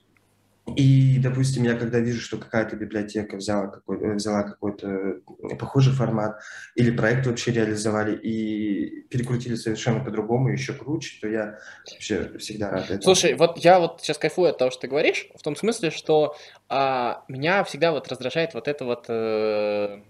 И, 0.74 1.18
допустим, 1.18 1.64
я 1.64 1.74
когда 1.74 1.98
вижу, 1.98 2.20
что 2.20 2.38
какая-то 2.38 2.76
библиотека 2.76 3.36
взяла 3.36 3.68
какой, 3.68 4.14
взяла 4.14 4.42
какой-то 4.42 5.20
похожий 5.58 5.92
формат, 5.92 6.40
или 6.74 6.90
проект 6.90 7.26
вообще 7.26 7.52
реализовали 7.52 8.16
и 8.16 9.02
перекрутили 9.02 9.54
совершенно 9.54 10.04
по-другому, 10.04 10.48
еще 10.48 10.72
круче, 10.72 11.18
то 11.20 11.28
я 11.28 11.58
вообще 11.90 12.38
всегда 12.38 12.70
рад 12.70 12.84
этому. 12.84 13.02
Слушай, 13.02 13.34
вот 13.34 13.58
я 13.58 13.80
вот 13.80 14.00
сейчас 14.00 14.18
кайфую 14.18 14.50
от 14.50 14.58
того, 14.58 14.70
что 14.70 14.82
ты 14.82 14.88
говоришь, 14.88 15.28
в 15.34 15.42
том 15.42 15.56
смысле, 15.56 15.90
что 15.90 16.36
а, 16.68 17.24
меня 17.28 17.64
всегда 17.64 17.92
вот 17.92 18.08
раздражает 18.08 18.54
вот 18.54 18.68
это 18.68 18.84
вот, 18.84 19.06
э, 19.08 20.00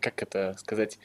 как 0.00 0.22
это 0.22 0.54
сказать, 0.58 0.98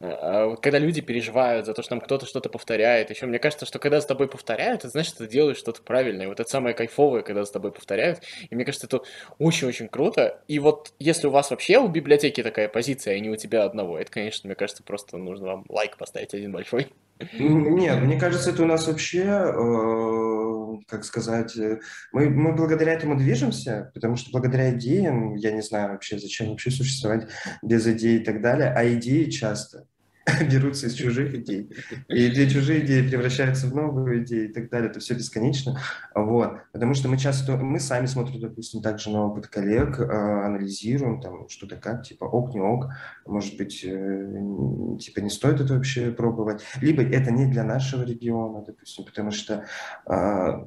когда 0.00 0.78
люди 0.78 1.02
переживают 1.02 1.66
за 1.66 1.74
то, 1.74 1.82
что 1.82 1.90
там 1.90 2.00
кто-то 2.00 2.24
что-то 2.24 2.48
повторяет. 2.48 3.10
Еще 3.10 3.26
мне 3.26 3.38
кажется, 3.38 3.66
что 3.66 3.78
когда 3.78 4.00
за 4.00 4.08
тобой 4.08 4.28
повторяют, 4.28 4.80
это 4.80 4.88
значит, 4.88 5.16
ты 5.16 5.26
делаешь 5.26 5.58
что-то 5.58 5.82
правильное. 5.82 6.26
Вот 6.26 6.40
это 6.40 6.48
самое 6.48 6.74
кайфовое, 6.74 7.22
когда 7.22 7.44
за 7.44 7.52
тобой 7.52 7.70
повторяют. 7.70 8.20
И 8.48 8.54
мне 8.54 8.64
кажется, 8.64 8.86
это 8.86 9.02
очень-очень 9.38 9.88
круто. 9.88 10.42
И 10.48 10.58
вот 10.58 10.94
если 10.98 11.26
у 11.26 11.30
вас 11.30 11.50
вообще 11.50 11.78
у 11.78 11.88
библиотеки 11.88 12.42
такая 12.42 12.68
позиция, 12.68 13.16
а 13.16 13.20
не 13.20 13.28
у 13.28 13.36
тебя 13.36 13.64
одного, 13.64 13.98
это, 13.98 14.10
конечно, 14.10 14.48
мне 14.48 14.54
кажется, 14.54 14.82
просто 14.82 15.18
нужно 15.18 15.46
вам 15.46 15.64
лайк 15.68 15.98
поставить 15.98 16.32
один 16.32 16.52
большой. 16.52 16.88
Нет, 17.32 18.02
мне 18.02 18.18
кажется, 18.18 18.50
это 18.50 18.62
у 18.62 18.66
нас 18.66 18.86
вообще, 18.86 19.24
э, 19.24 20.78
как 20.88 21.04
сказать, 21.04 21.56
э, 21.56 21.80
мы, 22.12 22.30
мы 22.30 22.54
благодаря 22.54 22.94
этому 22.94 23.16
движемся, 23.16 23.90
потому 23.92 24.16
что 24.16 24.30
благодаря 24.30 24.74
идеям, 24.74 25.34
я 25.34 25.52
не 25.52 25.60
знаю 25.60 25.92
вообще, 25.92 26.18
зачем 26.18 26.48
вообще 26.48 26.70
существовать 26.70 27.28
без 27.62 27.86
идей 27.86 28.20
и 28.20 28.24
так 28.24 28.40
далее, 28.40 28.72
а 28.74 28.88
идеи 28.94 29.24
часто 29.28 29.86
берутся 30.50 30.86
из 30.86 30.94
чужих 30.94 31.34
идей. 31.34 31.70
И 32.08 32.26
эти 32.26 32.48
чужие 32.48 32.84
идеи 32.84 33.08
превращаются 33.08 33.66
в 33.66 33.74
новые 33.74 34.22
идеи 34.22 34.48
и 34.48 34.52
так 34.52 34.68
далее. 34.70 34.90
Это 34.90 35.00
все 35.00 35.14
бесконечно. 35.14 35.80
Вот. 36.14 36.58
Потому 36.72 36.94
что 36.94 37.08
мы 37.08 37.16
часто, 37.18 37.56
мы 37.56 37.80
сами 37.80 38.06
смотрим, 38.06 38.40
допустим, 38.40 38.82
также 38.82 39.10
на 39.10 39.26
опыт 39.26 39.46
коллег, 39.48 40.00
а, 40.00 40.46
анализируем 40.46 41.20
там 41.20 41.48
что-то 41.48 41.76
как, 41.76 42.02
типа 42.06 42.24
ок, 42.24 42.54
не 42.54 42.60
ок, 42.60 42.88
может 43.26 43.56
быть, 43.56 43.84
э, 43.84 44.96
типа 45.00 45.20
не 45.20 45.30
стоит 45.30 45.60
это 45.60 45.74
вообще 45.74 46.10
пробовать. 46.10 46.62
Либо 46.80 47.02
это 47.02 47.30
не 47.30 47.46
для 47.46 47.64
нашего 47.64 48.02
региона, 48.02 48.64
допустим, 48.66 49.04
потому 49.04 49.30
что 49.30 49.64
а, 50.06 50.66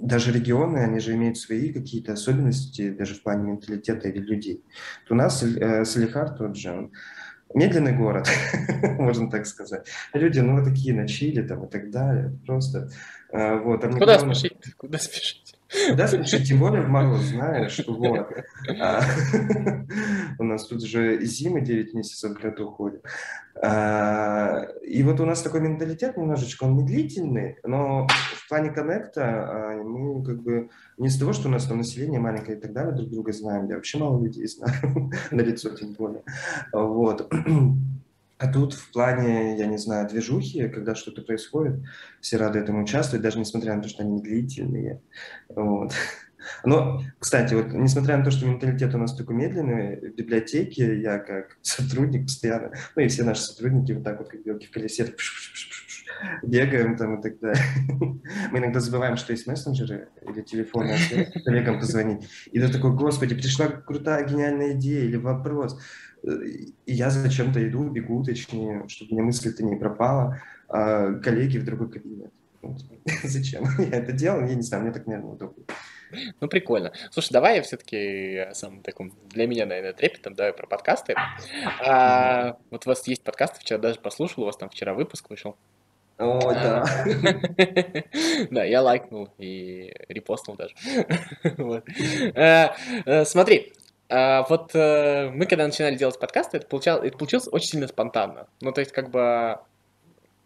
даже 0.00 0.32
регионы, 0.32 0.78
они 0.78 0.98
же 1.00 1.14
имеют 1.14 1.38
свои 1.38 1.72
какие-то 1.72 2.12
особенности, 2.12 2.90
даже 2.90 3.14
в 3.14 3.22
плане 3.22 3.52
менталитета 3.52 4.08
или 4.08 4.18
людей. 4.18 4.64
у 5.10 5.14
нас 5.14 5.42
э, 5.42 5.84
Салихар 5.84 6.30
тот 6.30 6.56
же, 6.56 6.72
он 6.72 6.92
медленный 7.54 7.96
город, 7.96 8.28
можно 8.82 9.30
так 9.30 9.46
сказать. 9.46 9.86
Люди, 10.12 10.40
ну, 10.40 10.56
вот 10.56 10.64
такие 10.64 10.94
на 10.94 11.08
чили 11.08 11.42
там 11.42 11.64
и 11.64 11.70
так 11.70 11.90
далее. 11.90 12.36
Просто 12.46 12.90
э, 13.32 13.58
вот. 13.58 13.82
Куда 13.82 14.16
главное... 14.16 14.34
спешить? 14.34 14.74
Куда 14.76 14.98
спешить? 14.98 15.53
Куда 15.90 16.08
спешить? 16.08 16.48
Тем 16.48 16.58
более 16.58 16.82
в 16.82 16.88
мороз, 16.88 17.22
знаешь, 17.22 17.80
вот. 17.86 18.28
А, 18.80 19.02
у 20.38 20.44
нас 20.44 20.66
тут 20.66 20.84
же 20.84 21.24
зимы 21.24 21.60
9 21.60 21.94
месяцев 21.94 22.36
в 22.36 22.40
году 22.40 22.70
ходят. 22.70 23.04
А, 23.62 24.66
и 24.82 25.02
вот 25.02 25.20
у 25.20 25.26
нас 25.26 25.42
такой 25.42 25.60
менталитет 25.60 26.16
немножечко, 26.16 26.64
он 26.64 26.76
медлительный, 26.76 27.56
но 27.64 28.06
в 28.08 28.48
плане 28.48 28.70
коннекта 28.70 29.22
а, 29.22 29.82
мы 29.82 30.24
как 30.24 30.42
бы 30.42 30.70
не 30.98 31.08
из 31.08 31.18
того, 31.18 31.32
что 31.32 31.48
у 31.48 31.50
нас 31.50 31.64
там 31.64 31.78
население 31.78 32.20
маленькое 32.20 32.58
и 32.58 32.60
так 32.60 32.72
далее, 32.72 32.94
друг 32.94 33.10
друга 33.10 33.32
знаем, 33.32 33.68
я 33.68 33.76
вообще 33.76 33.98
мало 33.98 34.22
людей 34.22 34.46
знаю, 34.46 35.10
на 35.30 35.40
лицо 35.40 35.70
тем 35.70 35.92
более. 35.92 36.22
Вот. 36.72 37.32
А 38.38 38.52
тут 38.52 38.74
в 38.74 38.90
плане, 38.92 39.56
я 39.56 39.66
не 39.66 39.78
знаю, 39.78 40.08
движухи, 40.08 40.68
когда 40.68 40.94
что-то 40.94 41.22
происходит, 41.22 41.80
все 42.20 42.36
рады 42.36 42.58
этому 42.58 42.82
участвовать, 42.82 43.22
даже 43.22 43.38
несмотря 43.38 43.74
на 43.76 43.82
то, 43.82 43.88
что 43.88 44.02
они 44.02 44.20
длительные. 44.20 45.00
Вот. 45.48 45.92
Но, 46.64 47.00
кстати, 47.18 47.54
вот 47.54 47.72
несмотря 47.72 48.16
на 48.16 48.24
то, 48.24 48.30
что 48.30 48.46
менталитет 48.46 48.94
у 48.94 48.98
нас 48.98 49.16
такой 49.16 49.36
медленный, 49.36 49.96
в 49.96 50.14
библиотеке 50.14 51.00
я 51.00 51.18
как 51.18 51.56
сотрудник 51.62 52.24
постоянно, 52.24 52.72
ну 52.96 53.02
и 53.02 53.08
все 53.08 53.24
наши 53.24 53.42
сотрудники 53.42 53.92
вот 53.92 54.04
так 54.04 54.18
вот, 54.18 54.28
как 54.28 54.42
белки 54.42 54.66
в 54.66 54.70
колесе, 54.70 55.14
бегаем 56.42 56.96
там 56.96 57.18
и 57.18 57.22
так 57.22 57.38
далее. 57.38 57.62
Мы 58.50 58.58
иногда 58.58 58.80
забываем, 58.80 59.16
что 59.16 59.32
есть 59.32 59.46
мессенджеры 59.46 60.08
или 60.22 60.42
телефоны, 60.42 60.92
а 60.92 61.40
коллегам 61.40 61.78
позвонить. 61.78 62.28
И 62.52 62.60
ты 62.60 62.68
такой, 62.68 62.92
господи, 62.92 63.34
пришла 63.34 63.68
крутая 63.68 64.26
гениальная 64.26 64.72
идея 64.72 65.04
или 65.04 65.16
вопрос. 65.16 65.78
И 66.24 66.74
я 66.86 67.10
зачем-то 67.10 67.66
иду, 67.66 67.88
бегу, 67.88 68.24
точнее, 68.24 68.84
чтобы 68.88 69.12
мне 69.12 69.22
мысль-то 69.22 69.62
не 69.62 69.76
пропала, 69.76 70.40
а 70.68 71.14
коллеги 71.14 71.58
в 71.58 71.64
другой 71.64 71.90
кабинет. 71.90 72.32
Вот. 72.62 72.78
Зачем 73.22 73.64
я 73.78 73.98
это 73.98 74.12
делал? 74.12 74.40
Я 74.46 74.54
не 74.54 74.62
знаю, 74.62 74.84
мне 74.84 74.92
так, 74.92 75.06
наверное, 75.06 75.32
удобно. 75.32 75.64
Ну, 76.40 76.48
прикольно. 76.48 76.92
Слушай, 77.10 77.32
давай 77.32 77.56
я 77.56 77.62
все-таки 77.62 78.46
самым 78.52 78.82
таким, 78.82 79.12
для 79.30 79.46
меня, 79.46 79.66
наверное, 79.66 79.92
трепетом, 79.92 80.34
давай 80.34 80.52
про 80.52 80.66
подкасты. 80.66 81.14
А, 81.84 82.56
вот 82.70 82.86
у 82.86 82.90
вас 82.90 83.06
есть 83.08 83.24
подкасты, 83.24 83.60
вчера 83.60 83.78
даже 83.78 83.98
послушал, 83.98 84.44
у 84.44 84.46
вас 84.46 84.56
там 84.56 84.70
вчера 84.70 84.94
выпуск 84.94 85.28
вышел. 85.28 85.56
О, 86.18 86.52
да. 86.52 86.84
Да, 88.50 88.64
я 88.64 88.82
лайкнул 88.82 89.30
и 89.38 89.92
репостнул 90.08 90.56
даже. 90.56 90.74
Э, 91.42 92.68
э, 93.04 93.24
смотри, 93.24 93.72
а, 94.08 94.44
вот 94.48 94.74
э, 94.74 95.30
мы 95.30 95.46
когда 95.46 95.66
начинали 95.66 95.96
делать 95.96 96.18
подкасты, 96.18 96.58
это, 96.58 96.66
получалось, 96.66 97.08
это 97.08 97.16
получилось 97.16 97.48
очень 97.50 97.68
сильно 97.68 97.88
спонтанно. 97.88 98.46
Ну, 98.60 98.72
то 98.72 98.80
есть, 98.80 98.92
как 98.92 99.10
бы 99.10 99.58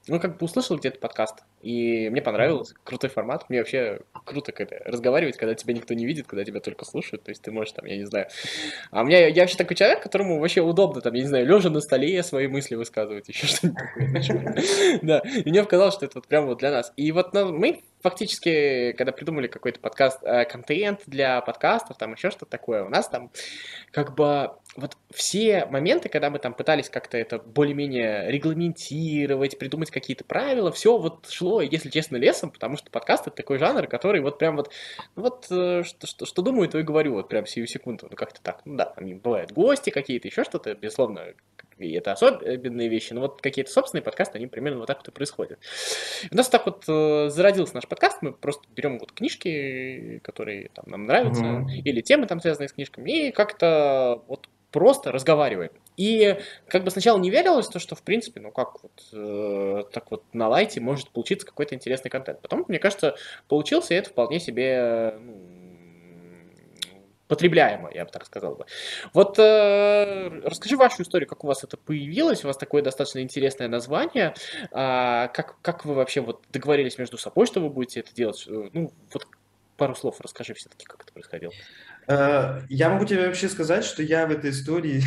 ну, 0.08 0.18
как 0.20 0.38
бы 0.38 0.44
услышал 0.44 0.76
где-то 0.76 0.98
подкаст, 0.98 1.44
и 1.62 2.08
мне 2.10 2.22
понравилось, 2.22 2.74
крутой 2.84 3.10
формат, 3.10 3.48
мне 3.48 3.58
вообще 3.58 4.00
круто 4.24 4.52
когда 4.52 4.76
разговаривать, 4.84 5.36
когда 5.36 5.54
тебя 5.54 5.74
никто 5.74 5.94
не 5.94 6.06
видит, 6.06 6.26
когда 6.26 6.44
тебя 6.44 6.60
только 6.60 6.84
слушают, 6.84 7.24
то 7.24 7.30
есть 7.30 7.42
ты 7.42 7.50
можешь 7.50 7.72
там, 7.72 7.84
я 7.86 7.96
не 7.96 8.04
знаю, 8.04 8.28
а 8.90 9.02
у 9.02 9.04
меня, 9.04 9.26
я 9.26 9.42
вообще 9.42 9.56
такой 9.56 9.76
человек, 9.76 10.02
которому 10.02 10.38
вообще 10.38 10.60
удобно 10.60 11.00
там, 11.00 11.14
я 11.14 11.22
не 11.22 11.28
знаю, 11.28 11.46
лежа 11.46 11.70
на 11.70 11.80
столе 11.80 12.22
свои 12.22 12.46
мысли 12.46 12.74
высказывать, 12.74 13.28
еще 13.28 13.46
что-нибудь 13.46 15.00
да, 15.02 15.18
и 15.18 15.50
мне 15.50 15.62
показалось, 15.62 15.94
что 15.94 16.06
это 16.06 16.18
вот 16.18 16.26
прям 16.26 16.46
вот 16.46 16.58
для 16.58 16.70
нас, 16.70 16.92
и 16.96 17.10
вот 17.12 17.32
ну, 17.32 17.52
мы 17.52 17.82
фактически, 18.02 18.92
когда 18.92 19.12
придумали 19.12 19.46
какой-то 19.46 19.80
подкаст, 19.80 20.20
э, 20.22 20.44
контент 20.44 21.00
для 21.06 21.40
подкастов, 21.40 21.96
там 21.98 22.12
еще 22.12 22.30
что-то 22.30 22.50
такое, 22.50 22.84
у 22.84 22.88
нас 22.88 23.08
там 23.08 23.30
как 23.90 24.14
бы 24.14 24.52
вот 24.76 24.96
все 25.12 25.66
моменты, 25.66 26.08
когда 26.08 26.30
мы 26.30 26.38
там 26.38 26.54
пытались 26.54 26.88
как-то 26.88 27.18
это 27.18 27.38
более-менее 27.38 28.30
регламентировать, 28.30 29.58
придумать 29.58 29.90
какие-то 29.90 30.24
правила, 30.24 30.70
все 30.70 30.96
вот 30.98 31.28
шло, 31.28 31.47
если 31.60 31.90
честно, 31.90 32.16
лесом, 32.16 32.50
потому 32.50 32.76
что 32.76 32.90
подкаст 32.90 33.26
это 33.26 33.36
такой 33.36 33.58
жанр, 33.58 33.86
который 33.86 34.20
вот 34.20 34.38
прям 34.38 34.56
вот, 34.56 34.70
вот 35.16 35.46
э, 35.50 35.82
что, 35.84 36.06
что, 36.06 36.26
что 36.26 36.42
думаю, 36.42 36.68
то 36.68 36.78
и 36.78 36.82
говорю, 36.82 37.14
вот 37.14 37.28
прям 37.28 37.46
сию 37.46 37.66
секунду, 37.66 38.08
ну 38.10 38.16
как-то 38.16 38.40
так, 38.42 38.60
ну 38.64 38.76
да, 38.76 38.86
там 38.86 39.18
бывают 39.18 39.52
гости 39.52 39.90
какие-то, 39.90 40.28
еще 40.28 40.44
что-то, 40.44 40.74
безусловно, 40.74 41.34
и 41.78 41.92
это 41.92 42.12
особенные 42.12 42.88
вещи, 42.88 43.12
но 43.12 43.20
вот 43.20 43.40
какие-то 43.40 43.70
собственные 43.70 44.02
подкасты, 44.02 44.38
они 44.38 44.46
примерно 44.46 44.80
вот 44.80 44.86
так 44.86 44.98
вот 44.98 45.08
и 45.08 45.10
происходят. 45.10 45.58
У 46.30 46.36
нас 46.36 46.48
так 46.48 46.66
вот 46.66 46.84
э, 46.88 47.28
зародился 47.30 47.74
наш 47.74 47.86
подкаст, 47.86 48.18
мы 48.20 48.32
просто 48.32 48.64
берем 48.74 48.98
вот 48.98 49.12
книжки, 49.12 50.20
которые 50.24 50.70
там, 50.74 50.84
нам 50.88 51.06
нравятся, 51.06 51.42
mm-hmm. 51.42 51.82
или 51.84 52.00
темы 52.00 52.26
там 52.26 52.40
связанные 52.40 52.68
с 52.68 52.72
книжками, 52.72 53.28
и 53.28 53.32
как-то 53.32 54.22
вот 54.26 54.48
просто 54.70 55.12
разговариваем. 55.12 55.70
И 55.96 56.38
как 56.68 56.84
бы 56.84 56.90
сначала 56.90 57.18
не 57.18 57.30
верилось 57.30 57.68
то, 57.68 57.78
что 57.78 57.94
в 57.96 58.02
принципе, 58.02 58.40
ну 58.40 58.52
как 58.52 58.82
вот 58.82 58.92
э, 59.12 59.82
так 59.92 60.10
вот 60.10 60.22
на 60.32 60.48
лайте 60.48 60.80
может 60.80 61.10
получиться 61.10 61.46
какой-то 61.46 61.74
интересный 61.74 62.10
контент. 62.10 62.40
Потом, 62.40 62.64
мне 62.68 62.78
кажется, 62.78 63.16
получился, 63.48 63.94
и 63.94 63.96
это 63.96 64.10
вполне 64.10 64.38
себе 64.38 65.14
ну, 65.20 65.36
потребляемо, 67.28 67.90
я 67.92 68.04
бы 68.04 68.10
так 68.10 68.26
сказал 68.26 68.56
бы. 68.56 68.66
Вот 69.12 69.38
э, 69.38 70.28
расскажи 70.44 70.76
вашу 70.76 71.02
историю, 71.02 71.28
как 71.28 71.44
у 71.44 71.46
вас 71.46 71.62
это 71.62 71.76
появилось, 71.76 72.44
у 72.44 72.48
вас 72.48 72.56
такое 72.56 72.82
достаточно 72.82 73.20
интересное 73.20 73.68
название, 73.68 74.34
а, 74.72 75.28
как, 75.28 75.60
как 75.62 75.84
вы 75.84 75.94
вообще 75.94 76.20
вот 76.20 76.42
договорились 76.50 76.98
между 76.98 77.18
собой, 77.18 77.46
что 77.46 77.60
вы 77.60 77.68
будете 77.70 78.00
это 78.00 78.14
делать, 78.14 78.44
ну, 78.46 78.90
вот 79.12 79.26
пару 79.76 79.94
слов 79.94 80.20
расскажи 80.20 80.54
все-таки, 80.54 80.84
как 80.84 81.02
это 81.02 81.12
происходило. 81.12 81.52
Э, 82.08 82.62
я 82.68 82.88
могу 82.88 83.04
тебе 83.04 83.26
вообще 83.26 83.48
сказать, 83.48 83.84
что 83.84 84.02
я 84.02 84.26
в 84.26 84.30
этой 84.30 84.50
истории 84.50 85.02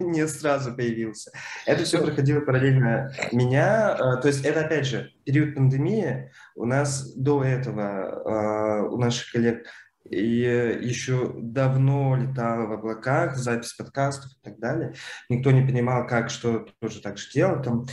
не 0.00 0.26
сразу 0.26 0.74
появился. 0.74 1.30
Это 1.66 1.84
все 1.84 2.02
проходило 2.02 2.40
параллельно 2.40 3.12
меня. 3.30 3.94
Э, 3.94 4.20
то 4.20 4.28
есть 4.28 4.44
это, 4.44 4.64
опять 4.64 4.86
же, 4.86 5.12
период 5.24 5.54
пандемии. 5.54 6.32
У 6.54 6.64
нас 6.64 7.12
до 7.14 7.44
этого, 7.44 7.82
э, 7.82 8.88
у 8.88 8.96
наших 8.96 9.30
коллег, 9.32 9.66
и 10.08 10.78
еще 10.82 11.32
давно 11.34 12.16
летала 12.16 12.66
в 12.66 12.72
облаках, 12.72 13.36
запись 13.36 13.74
подкастов 13.74 14.30
и 14.30 14.44
так 14.44 14.58
далее. 14.60 14.94
Никто 15.28 15.50
не 15.50 15.66
понимал, 15.66 16.06
как, 16.06 16.30
что 16.30 16.66
тоже 16.80 17.02
так 17.02 17.18
же 17.18 17.28
делать 17.32 17.64
там. 17.64 17.86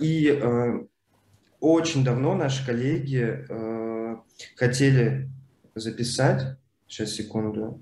И 0.00 0.42
очень 1.60 2.04
давно 2.04 2.34
наши 2.34 2.66
коллеги 2.66 3.46
хотели 4.56 5.30
записать 5.76 6.58
Сейчас, 6.86 7.10
секунду. 7.10 7.80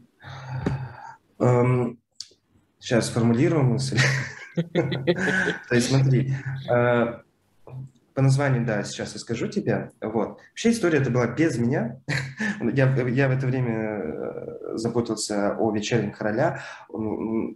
Эм, 1.38 1.98
сейчас 2.78 3.06
сформулируем 3.06 3.72
мысль. 3.72 3.98
То 4.54 5.74
есть 5.74 5.88
смотри, 5.88 6.34
э, 6.70 7.22
по 8.14 8.22
названию, 8.22 8.64
да, 8.64 8.82
сейчас 8.84 9.14
я 9.14 9.20
скажу 9.20 9.48
тебе. 9.48 9.90
Вот. 10.00 10.38
Вообще 10.50 10.70
история 10.70 10.98
это 10.98 11.10
была 11.10 11.26
без 11.26 11.58
меня. 11.58 12.00
я, 12.72 12.94
я 13.08 13.28
в 13.28 13.32
это 13.32 13.46
время 13.46 13.72
э, 13.72 14.76
заботился 14.76 15.56
о 15.58 15.72
вечернем 15.72 16.12
короля, 16.12 16.60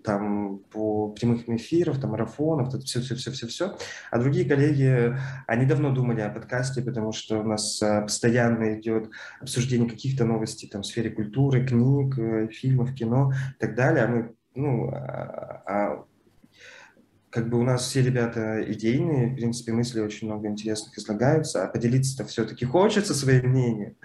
там 0.04 0.58
по 0.70 1.10
прямых 1.10 1.48
эфиров, 1.48 2.00
там 2.00 2.10
марафонов, 2.10 2.68
это 2.68 2.80
все, 2.80 3.00
все, 3.00 3.14
все, 3.14 3.30
все, 3.30 3.46
все. 3.46 3.76
А 4.10 4.18
другие 4.18 4.48
коллеги, 4.48 5.16
они 5.46 5.66
давно 5.66 5.92
думали 5.92 6.20
о 6.20 6.30
подкасте, 6.30 6.82
потому 6.82 7.12
что 7.12 7.40
у 7.40 7.44
нас 7.44 7.80
э, 7.82 8.02
постоянно 8.02 8.78
идет 8.78 9.10
обсуждение 9.40 9.88
каких-то 9.88 10.24
новостей 10.24 10.68
там 10.68 10.82
в 10.82 10.86
сфере 10.86 11.10
культуры, 11.10 11.66
книг, 11.66 12.18
э, 12.18 12.48
фильмов, 12.48 12.94
кино 12.94 13.32
и 13.56 13.60
так 13.60 13.74
далее. 13.74 14.04
А 14.04 14.08
мы 14.08 14.36
ну, 14.56 14.88
а, 14.90 15.62
а 15.66 16.04
как 17.30 17.48
бы 17.48 17.58
у 17.58 17.62
нас 17.62 17.86
все 17.86 18.02
ребята 18.02 18.62
идейные, 18.72 19.28
в 19.28 19.34
принципе, 19.34 19.72
мысли 19.72 20.00
очень 20.00 20.28
много 20.28 20.48
интересных 20.48 20.96
излагаются, 20.96 21.64
а 21.64 21.68
поделиться-то 21.68 22.24
все-таки 22.24 22.64
хочется 22.64 23.14
своим 23.14 23.50
мнением. 23.50 23.96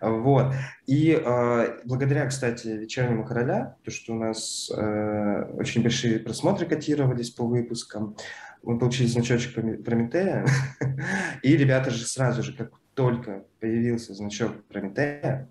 Вот. 0.00 0.54
И 0.86 1.10
э, 1.10 1.80
благодаря, 1.84 2.26
кстати, 2.26 2.68
«Вечернему 2.68 3.24
короля», 3.24 3.76
то, 3.82 3.90
что 3.90 4.12
у 4.12 4.18
нас 4.18 4.70
э, 4.70 5.42
очень 5.54 5.82
большие 5.82 6.18
просмотры 6.20 6.66
котировались 6.66 7.30
по 7.30 7.44
выпускам, 7.46 8.16
мы 8.62 8.78
получили 8.78 9.06
значочек 9.06 9.54
Прометея, 9.84 10.46
и 11.42 11.56
ребята 11.56 11.90
же 11.90 12.04
сразу 12.06 12.42
же, 12.42 12.52
как 12.52 12.72
только 12.94 13.44
появился 13.60 14.14
значок 14.14 14.64
Прометея, 14.68 15.48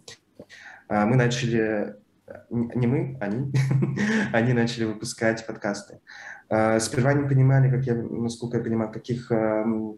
э, 0.89 1.05
мы 1.05 1.15
начали 1.15 1.95
не 2.49 2.87
мы, 2.87 3.17
они, 3.21 3.53
они 4.33 4.53
начали 4.53 4.85
выпускать 4.85 5.45
подкасты. 5.45 5.99
А, 6.49 6.79
сперва 6.79 7.13
не 7.13 7.27
понимали, 7.27 7.69
как 7.69 7.85
я, 7.85 7.95
насколько 7.95 8.57
я 8.57 8.63
понимаю, 8.63 8.91
каких, 8.91 9.31
эм, 9.31 9.97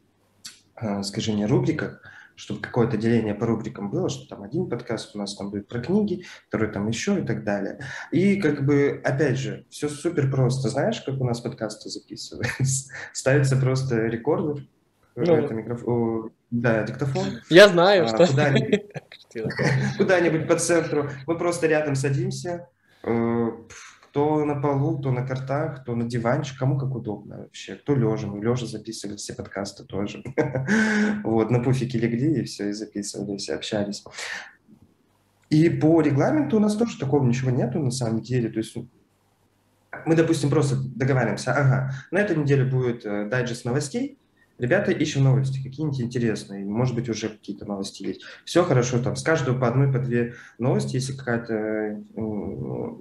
а, 0.75 1.03
скажи 1.03 1.33
мне, 1.33 1.45
рубриках, 1.45 2.01
чтобы 2.35 2.61
какое-то 2.61 2.97
деление 2.97 3.33
по 3.33 3.47
рубрикам 3.47 3.89
было, 3.89 4.09
что 4.09 4.29
там 4.29 4.43
один 4.43 4.69
подкаст 4.69 5.15
у 5.15 5.17
нас 5.17 5.35
там 5.35 5.49
будет 5.49 5.67
про 5.67 5.81
книги, 5.81 6.23
второй 6.47 6.71
там 6.71 6.87
еще 6.87 7.19
и 7.19 7.23
так 7.23 7.43
далее. 7.43 7.79
И 8.11 8.39
как 8.39 8.63
бы, 8.63 9.01
опять 9.03 9.37
же, 9.37 9.65
все 9.69 9.89
супер 9.89 10.29
просто. 10.29 10.69
Знаешь, 10.69 11.01
как 11.01 11.19
у 11.19 11.25
нас 11.25 11.41
подкасты 11.41 11.89
записываются? 11.89 12.93
Ставится 13.13 13.57
просто 13.57 14.05
рекордер, 14.05 14.67
ну, 15.15 15.35
это 15.35 15.53
микрофон, 15.55 16.31
да, 16.51 16.83
диктофон. 16.83 17.41
Я 17.49 17.69
знаю, 17.69 18.05
а, 18.05 18.07
что... 18.07 18.27
Куда-нибудь, 18.27 18.85
куда-нибудь 19.97 20.47
по 20.47 20.55
центру. 20.57 21.09
Мы 21.25 21.37
просто 21.39 21.65
рядом 21.65 21.95
садимся, 21.95 22.49
э, 22.49 22.76
кто 24.09 24.45
на 24.45 24.55
полу, 24.55 24.97
кто 24.97 25.11
на 25.11 25.25
картах, 25.25 25.81
кто 25.81 25.95
на 25.95 26.05
диванчик, 26.05 26.57
кому 26.57 26.77
как 26.77 26.95
удобно 26.95 27.37
вообще. 27.37 27.75
Кто 27.75 27.95
лежа, 27.95 28.27
мы 28.27 28.43
лежа 28.43 28.65
записывали 28.65 29.15
все 29.17 29.33
подкасты 29.33 29.83
тоже. 29.83 30.23
Вот, 31.23 31.51
на 31.51 31.59
пуфике 31.59 31.99
легли 31.99 32.41
и 32.41 32.43
все, 32.43 32.69
и 32.69 32.73
записывали, 32.73 33.37
все 33.37 33.55
общались. 33.55 34.03
И 35.49 35.69
по 35.69 36.01
регламенту 36.01 36.57
у 36.57 36.59
нас 36.59 36.75
тоже 36.75 36.99
такого 36.99 37.25
ничего 37.25 37.51
нету 37.51 37.79
на 37.79 37.91
самом 37.91 38.21
деле. 38.21 38.49
То 38.49 38.59
есть 38.59 38.75
мы, 40.05 40.15
допустим, 40.15 40.49
просто 40.49 40.75
договариваемся, 40.77 41.53
ага, 41.53 41.91
на 42.11 42.19
этой 42.19 42.35
неделе 42.35 42.65
будет 42.65 43.05
э, 43.05 43.25
дайджест 43.25 43.65
новостей, 43.65 44.17
Ребята, 44.57 44.91
ищем 44.91 45.23
новости, 45.23 45.61
какие-нибудь 45.61 46.01
интересные, 46.01 46.65
может 46.65 46.95
быть, 46.95 47.09
уже 47.09 47.29
какие-то 47.29 47.65
новости 47.65 48.03
есть. 48.03 48.21
Все 48.43 48.63
хорошо, 48.63 48.99
там, 48.99 49.15
с 49.15 49.21
каждого 49.21 49.59
по 49.59 49.67
одной, 49.67 49.91
по 49.91 49.99
две 49.99 50.33
новости, 50.57 50.95
если 50.95 51.13
какая-то... 51.13 52.01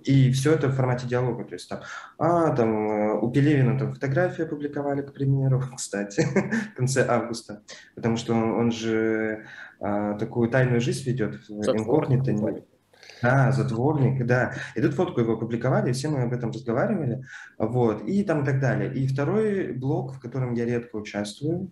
И 0.05 0.31
все 0.33 0.53
это 0.53 0.69
в 0.69 0.75
формате 0.75 1.07
диалога, 1.07 1.45
то 1.45 1.55
есть 1.55 1.69
там, 1.69 1.81
а, 2.19 2.55
там, 2.55 2.89
э, 2.89 3.19
у 3.21 3.31
Пелевина 3.31 3.79
там 3.79 3.95
фотографии 3.95 4.45
опубликовали, 4.45 5.01
к 5.01 5.13
примеру, 5.13 5.63
кстати, 5.77 6.27
в 6.73 6.77
конце 6.77 7.07
августа, 7.07 7.63
потому 7.95 8.17
что 8.17 8.35
он, 8.35 8.43
он 8.53 8.73
же 8.73 9.47
а, 9.81 10.15
такую 10.19 10.51
тайную 10.51 10.81
жизнь 10.81 11.09
ведет, 11.09 11.41
инкогнито, 11.49 12.33
да, 13.23 13.53
затворник, 13.53 14.25
да. 14.27 14.55
И 14.75 14.81
тут 14.81 14.95
фотку 14.95 15.21
его 15.21 15.35
опубликовали, 15.35 15.93
все 15.93 16.09
мы 16.09 16.23
об 16.23 16.33
этом 16.33 16.51
разговаривали, 16.51 17.25
вот, 17.59 18.07
и 18.07 18.23
там 18.25 18.43
и 18.43 18.45
так 18.45 18.61
далее. 18.61 18.93
И 18.95 19.07
второй 19.07 19.73
блок, 19.73 20.15
в 20.15 20.21
котором 20.21 20.55
я 20.55 20.65
редко 20.65 20.97
участвую, 20.97 21.71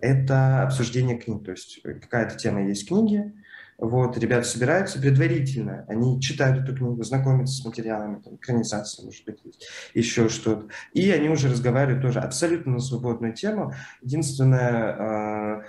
это 0.00 0.62
обсуждение 0.62 1.18
книг. 1.18 1.44
То 1.44 1.52
есть 1.52 1.82
какая-то 1.82 2.36
тема 2.36 2.66
есть 2.66 2.88
книги, 2.88 3.32
вот, 3.78 4.16
ребята 4.16 4.48
собираются 4.48 4.98
предварительно, 4.98 5.84
они 5.88 6.18
читают 6.20 6.64
эту 6.64 6.74
книгу, 6.74 7.02
знакомятся 7.02 7.60
с 7.60 7.64
материалами, 7.64 8.22
там, 8.22 8.36
экранизация, 8.36 9.04
может 9.04 9.24
быть, 9.26 9.38
еще 9.92 10.30
что-то. 10.30 10.68
И 10.94 11.10
они 11.10 11.28
уже 11.28 11.50
разговаривают 11.50 12.00
тоже 12.00 12.20
абсолютно 12.20 12.72
на 12.72 12.80
свободную 12.80 13.34
тему. 13.34 13.74
Единственное, 14.00 14.96
а, 14.98 15.62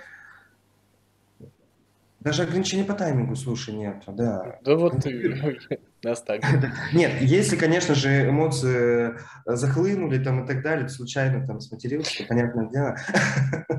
даже 2.20 2.42
ограничения 2.42 2.84
по 2.84 2.94
таймингу, 2.94 3.36
слушай, 3.36 3.74
нет, 3.74 4.02
да. 4.06 4.58
Да 4.64 4.76
вот 4.76 5.02
ты 5.02 5.78
нас 6.04 6.22
так. 6.22 6.42
Нет, 6.92 7.20
если, 7.20 7.56
конечно 7.56 7.94
же, 7.94 8.28
эмоции 8.28 9.14
захлынули 9.44 10.22
там 10.22 10.44
и 10.44 10.46
так 10.46 10.62
далее, 10.62 10.88
случайно 10.88 11.44
там 11.44 11.60
сматерился, 11.60 12.18
то, 12.18 12.24
понятное 12.28 12.68
дело, 12.68 12.96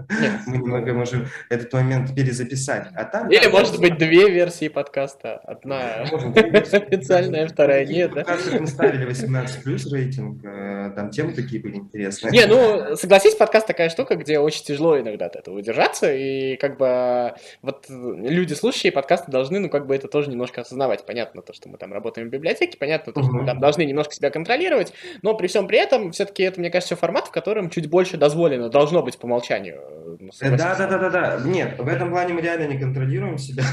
мы 0.45 0.57
немного 0.57 0.93
можем 0.93 1.27
этот 1.49 1.71
момент 1.71 2.13
перезаписать. 2.13 2.87
А 2.93 3.05
там, 3.05 3.29
Или, 3.29 3.47
может 3.47 3.79
быть, 3.79 3.97
две 3.97 4.29
версии 4.29 4.67
подкаста. 4.67 5.37
Одна 5.37 6.01
официальная, 6.01 7.47
вторая 7.49 7.85
нет? 7.85 8.11
Мы 8.59 8.67
ставили 8.67 9.05
18 9.05 9.63
плюс 9.63 9.91
рейтинг, 9.91 10.43
э, 10.43 10.91
там 10.95 11.11
темы 11.11 11.33
такие 11.33 11.61
были 11.61 11.77
интересные. 11.77 12.31
Не, 12.31 12.45
ну, 12.47 12.97
согласись, 12.97 13.35
подкаст 13.35 13.67
такая 13.67 13.89
штука, 13.89 14.15
где 14.15 14.39
очень 14.39 14.65
тяжело 14.65 14.99
иногда 14.99 15.27
от 15.27 15.37
этого 15.37 15.57
удержаться, 15.57 16.13
и 16.13 16.57
как 16.57 16.77
бы 16.77 17.33
вот 17.61 17.85
люди, 17.89 18.53
слушающие 18.53 18.91
подкасты, 18.91 19.31
должны, 19.31 19.59
ну, 19.59 19.69
как 19.69 19.87
бы 19.87 19.95
это 19.95 20.09
тоже 20.09 20.29
немножко 20.29 20.61
осознавать. 20.61 21.05
Понятно 21.05 21.41
то, 21.41 21.53
что 21.53 21.69
мы 21.69 21.77
там 21.77 21.93
работаем 21.93 22.08
в 22.17 22.29
библиотеке, 22.29 22.77
понятно 22.77 23.13
то, 23.13 23.23
что 23.23 23.31
мы 23.31 23.45
там 23.45 23.59
должны 23.59 23.85
немножко 23.85 24.13
себя 24.13 24.29
контролировать, 24.29 24.93
но 25.21 25.35
при 25.35 25.47
всем 25.47 25.67
при 25.67 25.77
этом 25.77 26.11
все-таки 26.11 26.43
это, 26.43 26.59
мне 26.59 26.69
кажется, 26.69 26.95
формат, 26.95 27.27
в 27.27 27.31
котором 27.31 27.69
чуть 27.69 27.89
больше 27.89 28.17
дозволено, 28.17 28.69
должно 28.69 29.03
быть 29.03 29.17
по 29.17 29.25
умолчанию. 29.25 29.99
Ну, 30.19 30.31
да, 30.41 30.75
да, 30.75 30.87
да, 30.87 30.97
да, 30.97 31.09
да. 31.09 31.39
Нет, 31.45 31.77
в 31.77 31.87
этом 31.87 32.09
плане 32.09 32.33
мы 32.33 32.41
реально 32.41 32.73
не 32.73 32.79
контролируем 32.79 33.37
себя. 33.37 33.63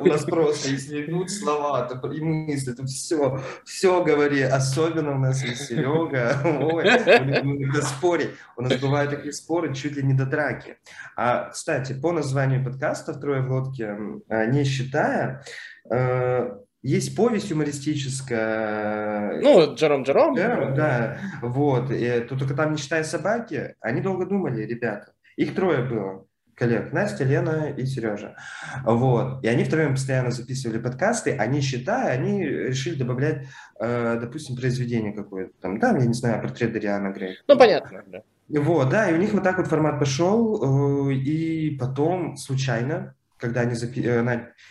У 0.00 0.06
нас 0.06 0.24
просто, 0.24 0.68
если 0.68 1.06
идут 1.06 1.30
слова, 1.30 1.88
и 2.12 2.20
мысли, 2.20 2.72
то 2.72 2.84
все, 2.84 3.40
все 3.64 4.02
говори. 4.02 4.42
Особенно 4.42 5.12
у 5.12 5.18
нас 5.18 5.42
есть 5.42 5.66
Серега. 5.66 6.36
Ой, 6.44 7.82
спорить. 7.82 8.30
У 8.56 8.62
нас 8.62 8.76
бывают 8.76 9.10
такие 9.10 9.32
споры 9.32 9.74
чуть 9.74 9.96
ли 9.96 10.02
не 10.02 10.14
до 10.14 10.26
драки. 10.26 10.76
А, 11.16 11.50
кстати, 11.50 11.92
по 11.92 12.12
названию 12.12 12.64
подкаста 12.64 13.14
«Трое 13.14 13.42
в 13.42 13.50
лодке», 13.50 13.96
а, 14.28 14.46
не 14.46 14.64
считая, 14.64 15.44
э, 15.90 16.50
есть 16.82 17.14
повесть 17.14 17.50
юмористическая. 17.50 19.40
Ну, 19.40 19.74
Джером 19.74 20.02
Джером. 20.02 20.34
Да, 20.34 20.70
да. 20.70 21.18
Вот. 21.42 21.90
И, 21.90 22.20
то, 22.20 22.38
только 22.38 22.54
там, 22.54 22.72
не 22.72 22.78
считая 22.78 23.04
собаки, 23.04 23.74
они 23.80 24.00
долго 24.00 24.24
думали, 24.26 24.62
ребята. 24.62 25.12
Их 25.36 25.54
трое 25.54 25.82
было 25.84 26.26
коллег. 26.54 26.92
Настя, 26.92 27.24
Лена 27.24 27.70
и 27.76 27.86
Сережа. 27.86 28.36
Вот. 28.84 29.42
И 29.42 29.48
они 29.48 29.64
втроем 29.64 29.92
постоянно 29.92 30.30
записывали 30.30 30.78
подкасты. 30.78 31.32
Они, 31.36 31.60
считая, 31.62 32.12
они 32.12 32.44
решили 32.44 32.96
добавлять, 32.96 33.46
э, 33.80 34.18
допустим, 34.20 34.56
произведение 34.56 35.12
какое-то. 35.12 35.52
Там, 35.60 35.78
да, 35.78 35.96
я 35.96 36.04
не 36.04 36.14
знаю, 36.14 36.42
портрет 36.42 36.72
Дариана 36.72 37.12
Грей. 37.12 37.38
Ну, 37.48 37.58
понятно, 37.58 38.04
да. 38.06 38.22
Вот, 38.48 38.90
да, 38.90 39.08
и 39.08 39.14
у 39.14 39.16
них 39.16 39.32
вот 39.32 39.42
так 39.42 39.58
вот 39.58 39.68
формат 39.68 39.98
пошел. 39.98 41.08
Э, 41.08 41.14
и 41.14 41.76
потом 41.78 42.36
случайно 42.36 43.14
когда 43.40 43.62
они 43.62 43.74
запи... 43.74 44.02
Э, 44.04 44.22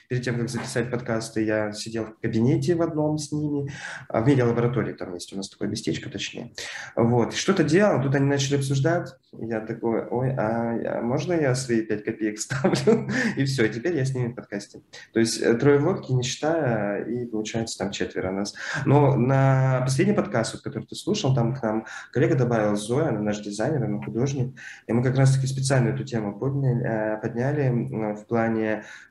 перед 0.07 0.23
тем, 0.23 0.37
как 0.37 0.49
записать 0.49 0.89
подкасты, 0.89 1.43
я 1.43 1.71
сидел 1.71 2.05
в 2.05 2.19
кабинете 2.19 2.75
в 2.75 2.81
одном 2.81 3.17
с 3.17 3.31
ними, 3.31 3.71
а, 4.07 4.21
в 4.21 4.27
медиалаборатории 4.27 4.93
там 4.93 5.13
есть 5.13 5.33
у 5.33 5.37
нас 5.37 5.49
такое 5.49 5.67
местечко, 5.67 6.09
точнее. 6.09 6.53
Вот, 6.95 7.33
что-то 7.33 7.63
делал, 7.63 8.01
тут 8.01 8.15
они 8.15 8.25
начали 8.25 8.57
обсуждать, 8.57 9.09
я 9.33 9.61
такой, 9.61 10.05
ой, 10.07 10.33
а, 10.35 11.01
можно 11.01 11.33
я 11.33 11.53
свои 11.55 11.81
5 11.81 12.03
копеек 12.03 12.39
ставлю? 12.39 13.09
И 13.37 13.45
все, 13.45 13.65
и 13.65 13.69
теперь 13.69 13.95
я 13.95 14.05
с 14.05 14.13
ними 14.13 14.29
в 14.29 14.35
подкасте. 14.35 14.81
То 15.13 15.19
есть 15.19 15.41
э, 15.41 15.53
трое 15.55 15.79
в 15.79 15.85
лодке, 15.85 16.13
не 16.13 16.23
считая, 16.23 17.03
и 17.03 17.25
получается 17.25 17.77
там 17.77 17.91
четверо 17.91 18.31
нас. 18.31 18.53
Но 18.85 19.15
на 19.15 19.81
последний 19.81 20.13
подкаст, 20.13 20.53
вот, 20.53 20.63
который 20.63 20.85
ты 20.85 20.95
слушал, 20.95 21.35
там 21.35 21.55
к 21.55 21.61
нам 21.61 21.85
коллега 22.11 22.35
добавил 22.35 22.75
Зоя, 22.75 23.09
она 23.09 23.19
наш 23.19 23.39
дизайнер, 23.39 23.83
она 23.83 24.03
художник, 24.03 24.55
и 24.87 24.93
мы 24.93 25.03
как 25.03 25.15
раз-таки 25.15 25.47
специально 25.47 25.89
эту 25.89 26.03
тему 26.03 26.37
подняли, 26.37 26.83
э, 26.83 27.21
подняли 27.21 27.69
в 28.15 28.25
плане 28.25 28.58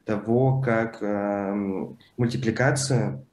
того, 0.04 0.61
как 0.61 1.02
э, 1.02 1.54
мультипликация 2.16 3.24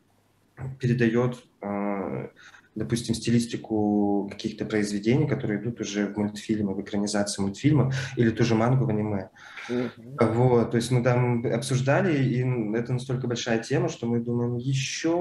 передает 0.80 1.44
э, 1.62 2.28
допустим, 2.76 3.16
стилистику 3.16 4.28
каких-то 4.30 4.66
произведений, 4.66 5.28
которые 5.28 5.62
идут 5.62 5.80
уже 5.80 6.08
в 6.08 6.18
мультфильмы, 6.18 6.76
в 6.76 6.82
экранизации 6.82 7.42
мультфильмов, 7.42 7.96
или 8.18 8.30
ту 8.32 8.44
же 8.44 8.54
мангу 8.54 8.86
в 8.86 8.90
аниме. 8.90 9.30
Mm-hmm. 9.70 10.34
Вот, 10.34 10.72
то 10.72 10.78
есть 10.78 10.92
мы 10.92 11.02
там 11.02 11.46
обсуждали, 11.46 12.22
и 12.22 12.40
это 12.78 12.94
настолько 12.94 13.28
большая 13.28 13.60
тема, 13.60 13.88
что 13.88 14.08
мы 14.08 14.20
думаем 14.20 14.58
еще 14.58 15.16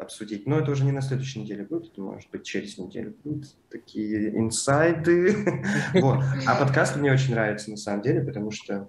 обсудить. 0.00 0.46
Но 0.46 0.58
это 0.58 0.70
уже 0.70 0.84
не 0.84 0.92
на 0.92 1.00
следующей 1.00 1.40
неделе 1.40 1.64
будет, 1.64 1.92
это 1.92 2.02
может 2.02 2.30
быть 2.30 2.44
через 2.44 2.76
неделю 2.76 3.16
будут 3.24 3.46
такие 3.70 4.38
инсайды. 4.38 5.36
Вот. 5.94 6.18
А 6.46 6.54
подкаст 6.60 6.96
мне 6.96 7.12
очень 7.12 7.32
нравится 7.32 7.70
на 7.70 7.76
самом 7.76 8.02
деле, 8.02 8.20
потому 8.20 8.50
что 8.50 8.88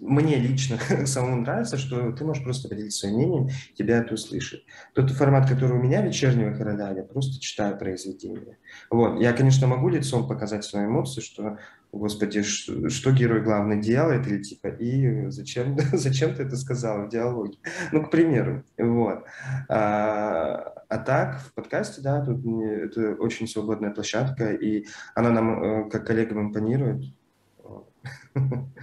мне 0.00 0.36
лично 0.36 0.78
самому 1.06 1.42
нравится, 1.42 1.76
что 1.76 2.12
ты 2.12 2.24
можешь 2.24 2.42
просто 2.42 2.68
поделиться 2.68 3.00
своим 3.00 3.16
мнением, 3.16 3.48
тебя 3.76 3.98
это 3.98 4.14
услышит. 4.14 4.64
Тот 4.94 5.10
формат, 5.10 5.48
который 5.48 5.78
у 5.78 5.82
меня 5.82 6.02
вечернего 6.02 6.54
короля, 6.54 6.90
я 6.90 7.02
просто 7.02 7.40
читаю 7.40 7.78
произведение. 7.78 8.58
Вот. 8.90 9.20
Я, 9.20 9.32
конечно, 9.32 9.66
могу 9.66 9.88
лицом 9.88 10.28
показать 10.28 10.64
свои 10.64 10.86
эмоции, 10.86 11.20
что, 11.20 11.58
господи, 11.92 12.42
что, 12.42 12.88
что 12.90 13.12
герой 13.12 13.42
главный 13.42 13.80
делает, 13.80 14.26
или 14.26 14.42
типа, 14.42 14.68
и 14.68 15.30
зачем, 15.30 15.76
зачем 15.92 16.34
ты 16.34 16.42
это 16.42 16.56
сказал 16.56 17.06
в 17.06 17.08
диалоге? 17.08 17.58
Ну, 17.92 18.04
к 18.04 18.10
примеру. 18.10 18.64
Вот. 18.78 19.24
А, 19.68 20.74
а 20.88 20.98
так, 20.98 21.40
в 21.40 21.54
подкасте, 21.54 22.02
да, 22.02 22.24
тут 22.24 22.44
это 22.44 23.14
очень 23.14 23.48
свободная 23.48 23.90
площадка, 23.90 24.52
и 24.52 24.86
она 25.14 25.30
нам, 25.30 25.62
э, 25.62 25.90
как 25.90 26.06
коллегам, 26.06 26.48
импонирует. 26.48 27.04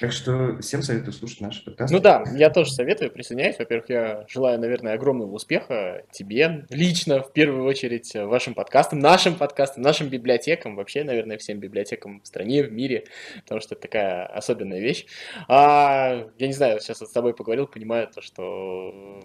Так 0.00 0.12
что 0.12 0.56
всем 0.62 0.82
советую 0.82 1.12
слушать 1.12 1.42
наши 1.42 1.62
подкасты. 1.62 1.94
Ну 1.94 2.00
да, 2.00 2.24
я 2.34 2.48
тоже 2.48 2.72
советую, 2.72 3.10
присоединяюсь. 3.10 3.58
Во-первых, 3.58 3.90
я 3.90 4.24
желаю, 4.28 4.58
наверное, 4.58 4.94
огромного 4.94 5.30
успеха 5.30 6.04
тебе 6.10 6.64
лично, 6.70 7.22
в 7.22 7.34
первую 7.34 7.66
очередь, 7.66 8.14
вашим 8.14 8.54
подкастам, 8.54 8.98
нашим 8.98 9.36
подкастам, 9.36 9.82
нашим 9.82 10.08
библиотекам, 10.08 10.74
вообще, 10.74 11.04
наверное, 11.04 11.36
всем 11.36 11.58
библиотекам 11.58 12.22
в 12.22 12.26
стране, 12.26 12.62
в 12.62 12.72
мире, 12.72 13.04
потому 13.42 13.60
что 13.60 13.74
это 13.74 13.82
такая 13.82 14.24
особенная 14.24 14.80
вещь. 14.80 15.04
А, 15.48 16.26
я 16.38 16.46
не 16.46 16.54
знаю, 16.54 16.80
сейчас 16.80 17.00
вот 17.00 17.10
с 17.10 17.12
тобой 17.12 17.34
поговорил, 17.34 17.66
понимаю 17.66 18.08
то, 18.08 18.22
что 18.22 19.22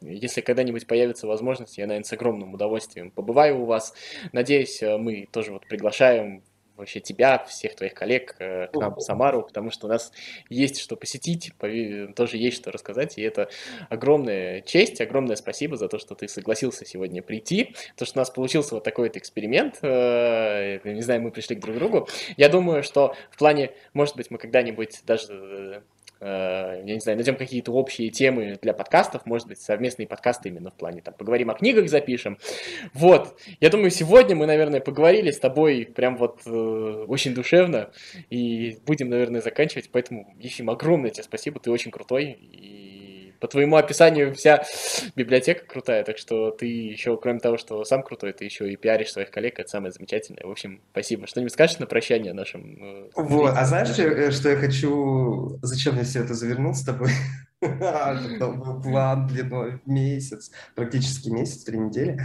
если 0.00 0.40
когда-нибудь 0.40 0.86
появится 0.86 1.26
возможность, 1.26 1.76
я, 1.76 1.86
наверное, 1.86 2.06
с 2.06 2.12
огромным 2.14 2.54
удовольствием 2.54 3.10
побываю 3.10 3.60
у 3.60 3.64
вас. 3.66 3.92
Надеюсь, 4.32 4.80
мы 4.80 5.28
тоже 5.30 5.52
вот 5.52 5.66
приглашаем 5.66 6.42
вообще 6.76 7.00
тебя, 7.00 7.44
всех 7.44 7.74
твоих 7.76 7.94
коллег 7.94 8.36
э, 8.38 8.68
к 8.68 8.74
нам 8.76 8.94
в 8.94 9.00
Самару, 9.00 9.42
потому 9.42 9.70
что 9.70 9.86
у 9.86 9.90
нас 9.90 10.12
есть 10.48 10.80
что 10.80 10.96
посетить, 10.96 11.52
тоже 12.14 12.36
есть 12.36 12.56
что 12.56 12.70
рассказать, 12.70 13.18
и 13.18 13.22
это 13.22 13.48
огромная 13.88 14.60
честь, 14.62 15.00
огромное 15.00 15.36
спасибо 15.36 15.76
за 15.76 15.88
то, 15.88 15.98
что 15.98 16.14
ты 16.14 16.28
согласился 16.28 16.84
сегодня 16.84 17.22
прийти, 17.22 17.74
то, 17.96 18.04
что 18.04 18.18
у 18.18 18.20
нас 18.20 18.30
получился 18.30 18.74
вот 18.74 18.84
такой 18.84 19.08
вот 19.08 19.16
эксперимент, 19.16 19.78
э, 19.82 20.80
не 20.84 21.02
знаю, 21.02 21.22
мы 21.22 21.30
пришли 21.30 21.56
к 21.56 21.60
друг 21.60 21.76
другу. 21.76 22.08
Я 22.36 22.48
думаю, 22.48 22.82
что 22.82 23.14
в 23.30 23.38
плане, 23.38 23.72
может 23.92 24.16
быть, 24.16 24.30
мы 24.30 24.38
когда-нибудь 24.38 25.02
даже 25.04 25.32
э, 25.32 25.80
я 26.20 26.82
не 26.82 27.00
знаю, 27.00 27.18
найдем 27.18 27.36
какие-то 27.36 27.72
общие 27.72 28.10
темы 28.10 28.58
для 28.62 28.72
подкастов, 28.72 29.26
может 29.26 29.48
быть, 29.48 29.60
совместные 29.60 30.06
подкасты 30.06 30.48
именно 30.48 30.70
в 30.70 30.74
плане, 30.74 31.02
там, 31.02 31.14
поговорим 31.14 31.50
о 31.50 31.54
книгах, 31.54 31.88
запишем. 31.88 32.38
Вот, 32.94 33.38
я 33.60 33.68
думаю, 33.68 33.90
сегодня 33.90 34.34
мы, 34.34 34.46
наверное, 34.46 34.80
поговорили 34.80 35.30
с 35.30 35.38
тобой 35.38 35.86
прям 35.94 36.16
вот 36.16 36.40
э, 36.46 36.50
очень 36.50 37.34
душевно, 37.34 37.90
и 38.30 38.78
будем, 38.86 39.10
наверное, 39.10 39.40
заканчивать, 39.40 39.90
поэтому, 39.92 40.34
Ефим, 40.38 40.70
огромное 40.70 41.10
тебе 41.10 41.24
спасибо, 41.24 41.60
ты 41.60 41.70
очень 41.70 41.90
крутой, 41.90 42.38
и 42.40 42.85
по 43.40 43.48
твоему 43.48 43.76
описанию 43.76 44.34
вся 44.34 44.64
библиотека 45.14 45.64
крутая, 45.66 46.04
так 46.04 46.18
что 46.18 46.50
ты 46.50 46.66
еще, 46.66 47.16
кроме 47.16 47.40
того, 47.40 47.56
что 47.56 47.84
сам 47.84 48.02
крутой, 48.02 48.32
ты 48.32 48.44
еще 48.44 48.70
и 48.70 48.76
пиаришь 48.76 49.12
своих 49.12 49.30
коллег, 49.30 49.58
это 49.58 49.68
самое 49.68 49.92
замечательное. 49.92 50.44
В 50.44 50.50
общем, 50.50 50.80
спасибо. 50.92 51.26
Что-нибудь 51.26 51.52
скажешь 51.52 51.78
на 51.78 51.86
прощание 51.86 52.32
нашим? 52.32 52.78
Э, 52.80 53.10
вот, 53.14 53.54
а 53.56 53.64
знаешь, 53.64 53.88
нашим... 53.88 54.32
что 54.32 54.50
я 54.50 54.56
хочу... 54.56 55.58
Зачем 55.62 55.96
я 55.96 56.04
все 56.04 56.20
это 56.20 56.34
завернул 56.34 56.74
с 56.74 56.82
тобой? 56.82 57.10
Это 57.60 58.48
был 58.48 58.82
план 58.82 59.26
длиной 59.26 59.80
месяц, 59.86 60.50
практически 60.74 61.30
месяц, 61.30 61.64
три 61.64 61.78
недели. 61.78 62.20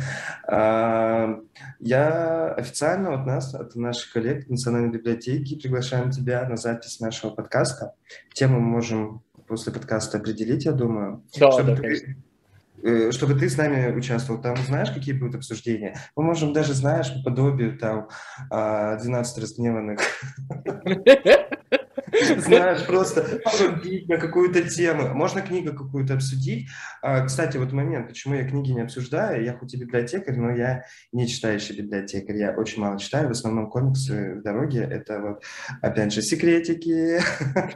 А, 0.45 1.39
я 1.79 2.53
официально 2.53 3.13
от 3.13 3.25
нас, 3.25 3.53
от 3.55 3.75
наших 3.75 4.11
коллег 4.11 4.49
Национальной 4.49 4.91
библиотеки 4.91 5.59
приглашаем 5.59 6.11
тебя 6.11 6.47
на 6.49 6.57
запись 6.57 6.99
нашего 6.99 7.31
подкаста. 7.31 7.93
Тему 8.33 8.59
мы 8.59 8.67
можем 8.67 9.23
после 9.51 9.73
подкаста 9.73 10.17
определить, 10.17 10.63
я 10.63 10.71
думаю. 10.71 11.23
Да, 11.37 11.51
чтобы, 11.51 11.75
да, 11.75 11.81
ты, 11.81 12.15
э, 12.83 13.11
чтобы 13.11 13.33
ты 13.33 13.49
с 13.49 13.57
нами 13.57 13.93
участвовал. 13.93 14.41
Там 14.41 14.55
знаешь, 14.55 14.91
какие 14.91 15.13
будут 15.13 15.35
обсуждения? 15.35 15.97
Мы 16.15 16.23
можем 16.23 16.53
даже, 16.53 16.73
знаешь, 16.73 17.13
по 17.13 17.31
подобию 17.31 17.77
там 17.77 18.07
12 18.49 18.49
а, 18.49 19.41
разгневанных 19.41 19.99
знаешь, 22.39 22.85
просто 22.85 23.41
на 24.07 24.17
какую-то 24.17 24.63
тему. 24.63 25.13
Можно 25.13 25.41
книгу 25.41 25.75
какую-то 25.75 26.15
обсудить. 26.15 26.69
А, 27.01 27.25
кстати, 27.25 27.57
вот 27.57 27.71
момент, 27.71 28.07
почему 28.07 28.35
я 28.35 28.47
книги 28.47 28.71
не 28.71 28.81
обсуждаю. 28.81 29.43
Я 29.43 29.53
хоть 29.53 29.73
и 29.73 29.77
библиотекарь, 29.77 30.35
но 30.35 30.51
я 30.51 30.85
не 31.11 31.27
читающий 31.27 31.75
библиотекарь. 31.75 32.37
Я 32.37 32.51
очень 32.51 32.81
мало 32.81 32.99
читаю. 32.99 33.27
В 33.27 33.31
основном 33.31 33.69
комиксы 33.69 34.35
в 34.35 34.43
дороге. 34.43 34.87
Это 34.89 35.19
вот, 35.19 35.43
опять 35.81 36.13
же, 36.13 36.21
секретики. 36.21 37.19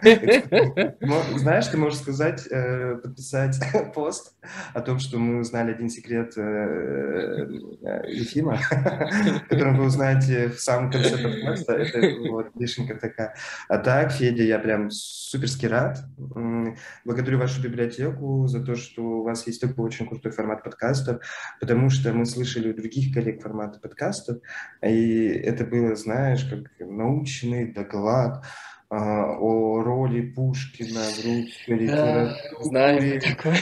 Знаешь, 1.37 1.67
ты 1.67 1.77
можешь 1.77 1.99
сказать, 1.99 2.47
э, 2.49 2.95
подписать 2.95 3.59
пост 3.93 4.35
о 4.73 4.81
том, 4.81 4.99
что 4.99 5.17
мы 5.17 5.39
узнали 5.39 5.71
один 5.71 5.89
секрет 5.89 6.33
э, 6.37 6.41
э, 6.41 8.11
Ефима, 8.11 8.59
который 9.49 9.73
вы 9.73 9.85
узнаете 9.85 10.49
в 10.49 10.59
самом 10.59 10.91
конце 10.91 11.17
подкаста. 11.17 11.73
Это 11.73 12.29
вот 12.29 12.47
вишенка 12.55 12.95
такая. 12.95 13.35
А 13.67 13.77
так, 13.77 14.11
Федя, 14.11 14.43
я 14.45 14.59
прям 14.59 14.89
суперски 14.89 15.65
рад. 15.65 15.99
Благодарю 17.03 17.39
вашу 17.39 17.61
библиотеку 17.61 18.47
за 18.47 18.63
то, 18.63 18.75
что 18.75 19.01
у 19.01 19.23
вас 19.23 19.47
есть 19.47 19.61
такой 19.61 19.85
очень 19.85 20.07
крутой 20.07 20.31
формат 20.31 20.63
подкастов, 20.63 21.21
потому 21.59 21.89
что 21.89 22.13
мы 22.13 22.25
слышали 22.25 22.71
у 22.71 22.75
других 22.75 23.13
коллег 23.13 23.41
форматы 23.41 23.79
подкастов, 23.79 24.37
и 24.81 25.27
это 25.27 25.65
было, 25.65 25.95
знаешь, 25.95 26.45
как 26.45 26.69
научный 26.79 27.71
доклад, 27.71 28.43
а, 28.87 29.35
о 29.39 29.81
роли 29.81 30.21
Пушкина 30.21 31.01
в 31.01 31.25
русской 31.25 31.71
литературе. 31.71 32.35
Знаю, 32.61 33.19
такое. 33.19 33.55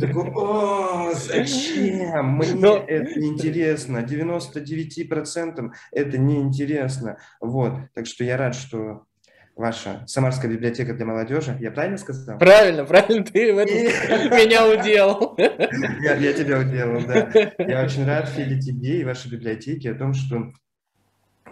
такой, 0.00 0.30
о, 0.34 1.14
зачем? 1.14 2.36
Мне 2.36 2.54
Но... 2.54 2.84
это 2.86 3.20
неинтересно. 3.20 3.98
99% 3.98 5.70
это 5.92 6.18
неинтересно. 6.18 7.18
Вот, 7.40 7.74
так 7.94 8.06
что 8.06 8.24
я 8.24 8.36
рад, 8.36 8.56
что 8.56 9.06
ваша 9.58 10.04
Самарская 10.06 10.50
библиотека 10.50 10.94
для 10.94 11.04
молодежи. 11.04 11.56
Я 11.60 11.70
правильно 11.70 11.98
сказал? 11.98 12.38
Правильно, 12.38 12.84
правильно, 12.84 13.24
ты 13.24 13.52
в 13.52 13.58
этом 13.58 13.76
меня 14.38 14.66
уделал. 14.66 15.36
Я 15.38 16.32
тебя 16.32 16.60
уделал, 16.60 17.02
да. 17.06 17.28
Я 17.58 17.82
очень 17.82 18.06
рад, 18.06 18.28
Фили, 18.28 18.58
тебе 18.60 19.00
и 19.00 19.04
вашей 19.04 19.30
библиотеке 19.30 19.90
о 19.90 19.94
том, 19.94 20.14
что 20.14 20.52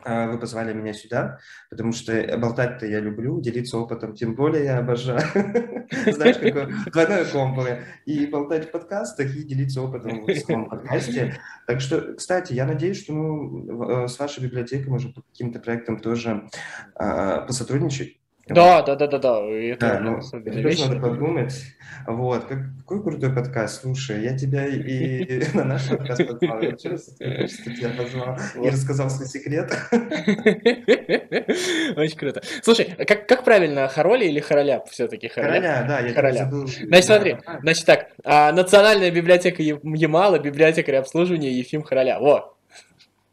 вы 0.05 0.39
позвали 0.39 0.73
меня 0.73 0.93
сюда, 0.93 1.39
потому 1.71 1.93
что 1.93 2.37
болтать-то 2.39 2.87
я 2.87 3.01
люблю, 3.01 3.41
делиться 3.41 3.79
опытом 3.79 4.15
тем 4.15 4.35
более 4.35 4.65
я 4.65 4.79
обожаю. 4.79 5.23
Знаешь, 6.07 6.37
какое 6.37 6.69
двойное 6.93 7.25
комбо. 7.25 7.79
И 8.05 8.27
болтать 8.27 8.69
в 8.69 8.71
подкастах, 8.71 9.35
и 9.35 9.43
делиться 9.43 9.83
опытом 9.83 10.25
в 10.25 10.35
своем 10.35 10.69
подкасте. 10.69 11.37
Так 11.67 11.81
что, 11.81 12.15
кстати, 12.15 12.53
я 12.53 12.67
надеюсь, 12.67 13.03
что 13.03 13.13
мы 13.13 14.05
э, 14.05 14.09
с 14.09 14.19
вашей 14.19 14.43
библиотекой 14.43 14.89
можем 14.89 15.13
по 15.13 15.23
каким-то 15.23 15.59
проектам 15.59 15.99
тоже 15.99 16.49
а, 16.95 17.43
посотрудничать. 17.43 18.19
Да, 18.49 18.83
да, 18.83 18.95
да, 18.95 19.07
да, 19.09 19.19
да. 19.19 19.41
Это 19.45 19.81
Да, 19.95 20.01
ну, 20.01 20.21
тебе 20.21 20.87
надо 20.89 21.01
подумать. 21.01 21.65
Вот, 22.07 22.45
как- 22.45 22.59
какой 22.79 23.03
крутой 23.03 23.35
подкаст, 23.35 23.83
слушай, 23.83 24.23
я 24.23 24.39
тебя 24.39 24.67
и 24.67 25.43
на 25.55 25.65
наш 25.65 25.89
подкаст 25.89 26.25
позвал, 26.29 26.61
что 26.61 26.79
тебя 26.79 27.91
позвал, 27.97 28.37
и 28.63 28.69
рассказал 28.71 29.11
свой 29.11 29.27
секрет. 29.27 29.73
Очень 31.97 32.17
круто. 32.17 32.43
Слушай, 32.63 32.95
а 32.97 33.05
как, 33.05 33.27
как 33.27 33.43
правильно, 33.45 33.89
Хароли 33.89 34.27
или 34.27 34.39
Хороля? 34.39 34.85
Все-таки 34.91 35.27
Хороля? 35.29 35.85
Да, 35.89 35.99
я 35.99 36.05
тебя 36.05 36.15
Короля. 36.15 36.45
забыл. 36.45 36.69
Значит, 36.69 37.05
смотри, 37.05 37.37
значит 37.63 37.85
так, 37.87 38.11
а, 38.23 38.53
Национальная 38.53 39.11
библиотека 39.11 39.61
Ямала, 39.63 40.39
библиотекарь 40.39 40.97
обслуживания 40.97 41.51
Ефим 41.51 41.83
Хороля. 41.83 42.21
Во, 42.21 42.56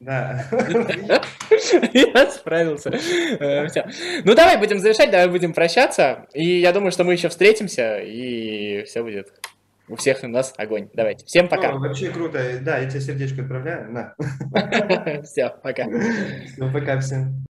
Да. 0.03 0.45
я 1.93 2.29
справился. 2.29 2.91
Все. 2.91 3.87
Ну, 4.23 4.35
давай 4.35 4.57
будем 4.57 4.79
завершать, 4.79 5.11
давай 5.11 5.29
будем 5.29 5.53
прощаться. 5.53 6.27
И 6.33 6.59
я 6.59 6.73
думаю, 6.73 6.91
что 6.91 7.03
мы 7.03 7.13
еще 7.13 7.29
встретимся, 7.29 7.99
и 7.99 8.83
все 8.83 9.03
будет. 9.03 9.33
У 9.89 9.95
всех 9.95 10.23
у 10.23 10.27
нас 10.27 10.53
огонь. 10.57 10.89
Давайте. 10.93 11.25
Всем 11.25 11.45
Ну, 11.45 11.49
пока. 11.49 11.73
Вообще 11.73 12.09
круто. 12.09 12.39
Да, 12.61 12.77
я 12.77 12.89
тебе 12.89 13.01
сердечко 13.01 13.41
отправляю. 13.41 13.91
На. 13.91 14.15
Все, 15.23 15.49
пока. 15.61 15.85
Ну, 16.57 16.71
пока 16.71 16.99
всем. 16.99 17.45